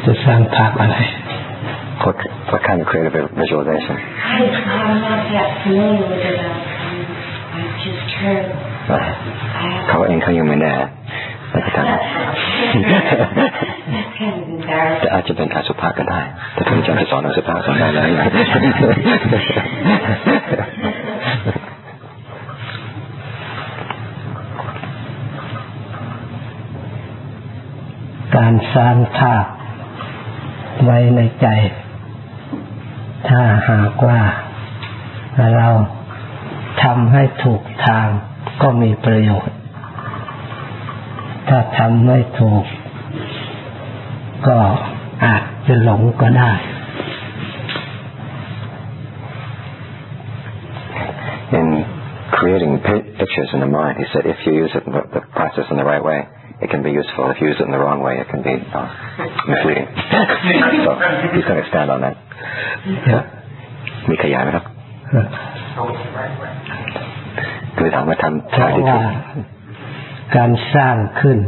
[0.04, 0.96] จะสร้างภาพอะไร
[2.04, 2.16] What,
[2.50, 3.96] what kind of creative visualization?
[3.96, 6.40] I, I'm not that familiar with it.
[6.40, 7.06] Um,
[7.54, 8.46] I've just heard.
[8.50, 8.61] I have
[9.88, 10.74] เขาเองเขายังไม่แน่
[11.50, 11.84] แต่ก็ทำ
[15.00, 16.20] แต่อาจจะเป็นอสุภะก็ได้
[16.54, 18.06] แต่ท่านอาจารย์จะสอนอสุภะสอนได้แล้ว
[28.36, 29.46] การสร้างภาพ
[30.84, 31.46] ไว้ในใจ
[33.28, 34.20] ถ้าหากว่า
[35.56, 35.68] เรา
[36.82, 38.08] ทำให้ถูกทาง
[38.60, 39.56] ก็มีประโยชน์
[41.48, 42.64] ถ้าทำไม่ถูก
[44.46, 44.58] ก็
[45.24, 46.52] อาจจะหลงก็ได้
[51.52, 51.84] in
[52.32, 55.66] creating pi- pictures in the mind, he said if you use it, the, the process
[55.70, 56.26] in the right way,
[56.60, 57.30] it can be useful.
[57.30, 58.88] If you use it in the wrong way, it can be uh,
[59.48, 59.86] misleading.
[60.84, 60.90] so
[61.34, 62.16] he's going to stand on that.
[64.10, 64.64] มีขยายไหมครับ
[67.82, 71.38] คือถามว่าทำเพทางราะที่ถูว่ากการสร้างขึ้น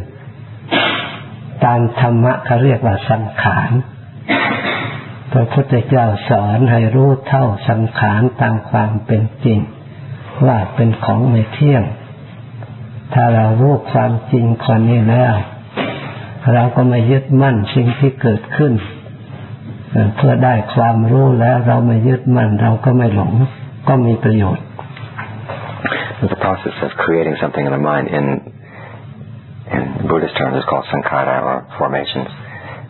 [1.65, 3.71] ตามธรรมะเขาเรียกว่าสังขาร
[5.33, 9.59] พระพุทธเจ้าสอนให้รู้เท่าสังขารตามความเป็นจริง
[10.47, 11.83] ว่าเป็นของไม่เที่ยง
[13.15, 15.35] ถ้าเรารู้ความจริงคนนี้แล้ว
[16.53, 18.73] เราก็ไม่ยึดมั่นสิ่งที่เกิดขึ้น
[20.17, 23.33] เพื่อได้ความรู้แล้วเราไม่ยึดมั่นเราก็ไม่หลง
[23.89, 24.67] ก็มีประโยชน์
[26.23, 28.27] The process of creating something in the mind in
[29.65, 32.29] in Buddhist terms is called sankhara or formations.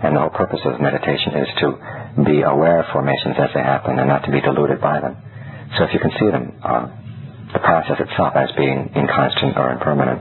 [0.04, 1.66] And the whole purpose of meditation is to
[2.28, 5.16] be aware of formations as they happen and not to be deluded by them.
[5.78, 6.86] So if you can see them, uh,
[7.54, 10.20] the process itself as being inconstant or impermanent,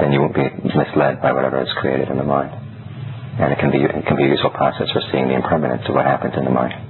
[0.00, 2.54] then you won't be misled by whatever is created in the mind.
[3.38, 5.94] And it can be it can be a useful process for seeing the impermanence of
[5.94, 6.87] what happens in the mind.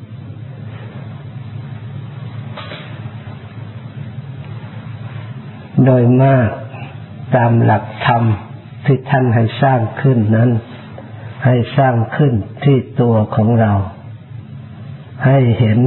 [5.85, 6.51] โดยมาก
[7.37, 8.22] ตามหลักธรรม
[8.85, 10.51] ที่ท่านให้สร้างขึ้นนั้น
[11.45, 12.33] ให้สร้างขึ้น
[12.64, 13.72] ที่ตัวของเรา
[15.26, 15.79] ให้เห็น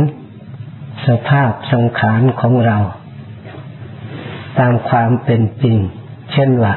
[1.08, 2.78] สภาพสังขารของเรา
[4.60, 5.78] ตามความเป็นจริง
[6.32, 6.76] เช่นว่า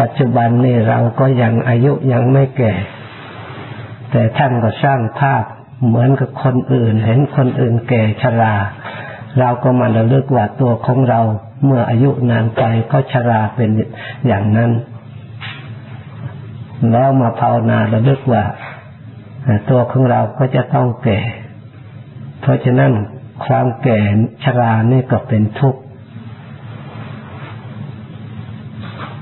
[0.00, 2.74] ปัจจุบันนี้เราก็ยังอายุยังไม่แก่
[4.10, 5.44] แต่ท่านก็สร้างภาพ
[5.86, 8.54] เหมือนกับคนอื่น เห็นคนอื่นแก่ชรา
[9.38, 11.20] เราก็มาระลึกว่าตัวของเรา
[11.64, 12.62] เมื่ออายุนานไป
[12.92, 13.70] ก็ชราเป็น
[14.26, 14.70] อย่างนั้น
[16.90, 18.44] แล้วมาภาวนาระลึกว่า
[19.70, 21.20] ตัวของเราก็จะต้องแก่
[22.40, 22.92] เพราะฉะนั้น
[23.44, 24.00] ความแก่
[24.44, 25.80] ชรานี่ก็เป็นทุกข์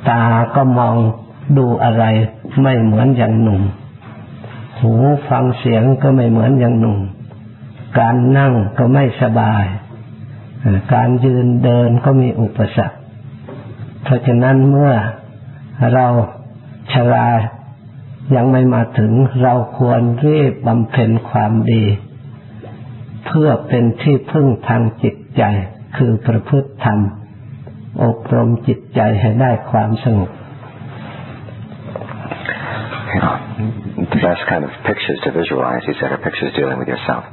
[0.09, 0.97] ตาก็มอง
[1.59, 2.05] ดูอะไร
[2.63, 3.63] ไม่เหมือนอย่างหนุ่ม
[4.79, 4.93] หู
[5.29, 6.99] ฟังเสียงก็ไม่เหมือนอย่างหนุ่ม
[7.99, 9.65] การนั่งก็ไม่สบาย
[10.95, 12.97] การยืนเดินก็มีอุปสรรค
[14.03, 14.93] เพราะฉะนั้นเมื่อ
[15.95, 16.07] เรา
[16.93, 17.29] ชรา
[18.35, 21.85] ยังไม่มาถึงเราควรรีบบำเพ็ญความดี
[23.27, 25.43] เพื่อเป็นที่พึ่งทางจิตใจ
[25.97, 26.99] คือประพฤติธรรม
[28.03, 30.31] อบรมจิตใจให้ได้ความสงบ
[34.13, 37.25] the best kind of pictures to visualize, he said, are pictures dealing with yourself.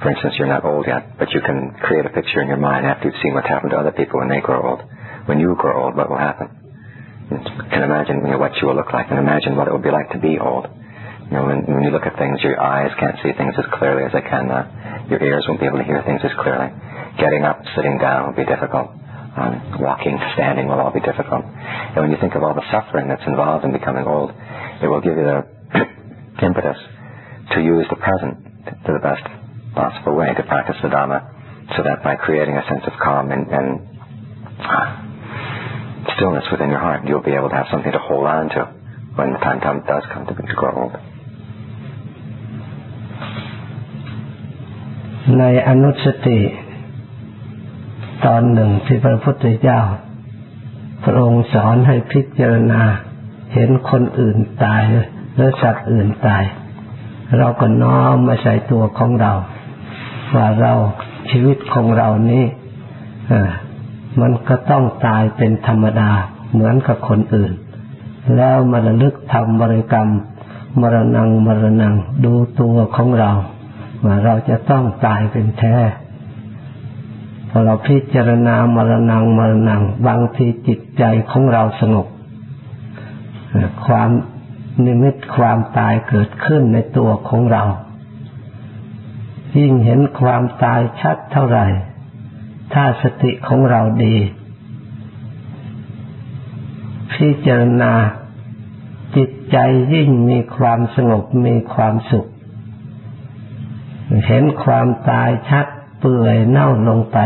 [0.00, 2.88] For instance, you're not old yet, but you can create a picture in your mind
[2.88, 4.80] after you've seen what's happened to other people when they grow old.
[5.28, 6.48] When you grow old, what will happen?
[7.28, 7.36] You
[7.68, 9.92] can imagine you know, what you will look like and imagine what it will be
[9.92, 10.72] like to be old.
[11.28, 14.08] You know, when, when you look at things, your eyes can't see things as clearly
[14.08, 15.04] as they can now.
[15.12, 16.72] Your ears won't be able to hear things as clearly.
[17.20, 18.88] Getting up, sitting down will be difficult.
[19.36, 21.44] Um, walking, standing will all be difficult.
[21.44, 24.32] And when you think of all the suffering that's involved in becoming old,
[24.80, 25.44] it will give you the
[26.42, 26.80] impetus
[27.52, 29.39] to use the present to the best
[29.74, 31.20] possible way to practice the Dhamma
[31.76, 33.66] so that by creating a sense of calm and, and
[36.16, 38.60] stillness within your heart, you'll be able to have something to hold on to
[39.14, 40.96] when the time come, does come to, to grow old.
[45.38, 46.40] ในอนุสติ
[48.26, 49.80] ตอนหนึ่งที่พระพุทธเจ้า
[51.04, 52.82] พระองค์สอนให้พิจารณา
[53.54, 54.82] เห็นคนอื่นตาย
[55.34, 56.44] หรือสัตว์อื่นตาย
[57.38, 59.32] เราก็น้อมมาใส่ตัวของเรา
[60.34, 60.72] ว่าเรา
[61.30, 62.44] ชีวิตของเรานี้
[64.20, 66.10] มันก็ต้องตายเป็นธรรมดา
[66.52, 67.52] เหมือนกับคนอื่น
[68.36, 70.08] แล้วมาระลึกทำบริกรรม
[70.80, 73.30] มรณงมรณงดูตัวของเรา
[74.04, 75.76] ว่าเราจะต้องตายเป็นแท้
[77.50, 82.06] พอเราพิจารณามรณงมรณงบางทีจิตใจของเราสงบ
[83.86, 84.10] ความ
[84.84, 87.62] นิมิตความตายเกิดขึ้นในตัวของเรา
[89.58, 91.66] ยิ่งเห็นความตายชัดเท่าไหร่
[92.72, 94.16] ถ้าสติของเราดี
[97.12, 97.92] พิจารณา
[99.16, 99.56] จิตใจ
[99.94, 102.28] ยิ่งมีความสงบมีความสุข
[104.26, 105.66] เห็นความตายชัด
[106.00, 107.18] เปื่อยเน่าลงไป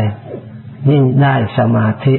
[0.90, 2.16] ยิ่งได้สมาธิ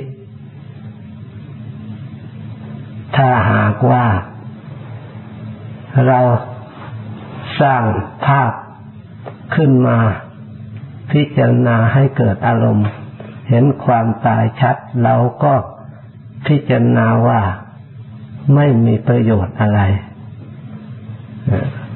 [3.16, 4.06] ถ้าหากว่า
[6.08, 6.22] เรา
[7.62, 7.84] สร้าง
[8.26, 8.52] ภาพ
[9.56, 9.98] ขึ้นมา
[11.12, 12.88] พิจารณาให้เกิดอารมณ์
[13.50, 15.54] เห็นความตายชัดเราก็
[16.48, 17.42] พิจารณาว่า
[18.56, 19.82] ไม่มีประโยชน์อะไร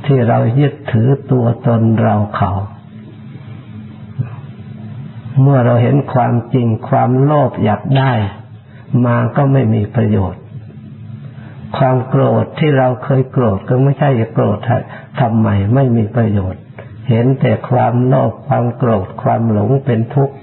[0.06, 2.52] ที่เรายึดถือตัวตนเราเขา
[5.41, 8.14] เมื่อเราเห็นความจริงความโลภอยากได้
[9.06, 10.41] มาก็ไม่มีประโยชน์
[11.78, 14.60] ความโกรธที่เราเคยโกรธก็ไม่ใช่จะโกรธ
[15.20, 16.62] ทำไมไม่มีประโยชน์
[17.10, 20.36] เห็นแต่ความโลภความโกรธความหลงเป็นทุกข์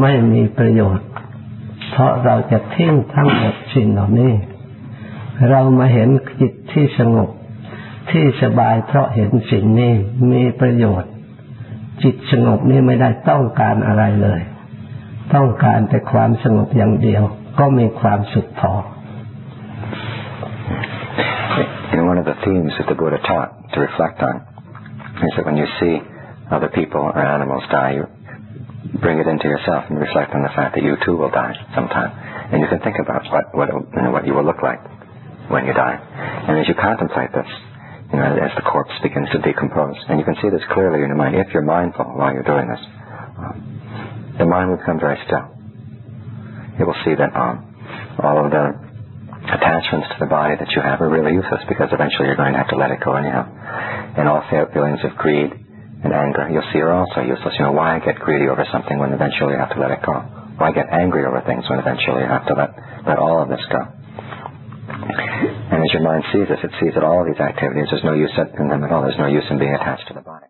[0.00, 1.08] ไม่มีประโยชน์
[1.90, 4.32] เพราะเราจะทิ้งทั้งหมดสิ่งเหล่านี้
[5.50, 6.08] เรามาเห็น
[6.40, 7.30] จิตที่สงบ
[8.10, 9.92] ที่สบายเพราะเห็นสิ่งนี้
[10.32, 11.12] มีประโยชน์
[12.02, 14.40] จิตสงบนี้ไม่ได้ต้องการอะไรเลย
[15.34, 17.22] ต้องการแต่ความสงบอย่างเดียว
[17.58, 18.72] ก็มีความสุขพอ
[21.94, 24.36] in one of the themes that the Buddha taught to reflect on
[25.16, 26.00] is that when you see
[26.50, 28.04] other people or animals die, you
[29.00, 32.12] bring it into yourself and reflect on the fact that you too will die sometime.
[32.52, 34.78] And you can think about what, what, you, know, what you will look like
[35.50, 35.98] when you die.
[36.48, 37.48] And as you contemplate this,
[38.12, 41.10] you know, as the corpse begins to decompose, and you can see this clearly in
[41.10, 42.82] your mind, if you're mindful while you're doing this,
[44.38, 45.50] the mind will become very still.
[46.78, 47.66] It will see that um,
[48.22, 48.85] all of the
[49.46, 52.60] attachments to the body that you have are really useless because eventually you're going to
[52.60, 53.46] have to let it go anyhow.
[54.16, 57.54] And all feelings of greed and anger, you'll see are also useless.
[57.58, 60.18] You know, why get greedy over something when eventually you have to let it go?
[60.58, 62.70] Why get angry over things when eventually you have to let,
[63.06, 63.82] let all of this go?
[64.86, 68.14] And as your mind sees this, it sees that all of these activities, there's no
[68.14, 69.02] use in them at all.
[69.02, 70.46] There's no use in being attached to the body.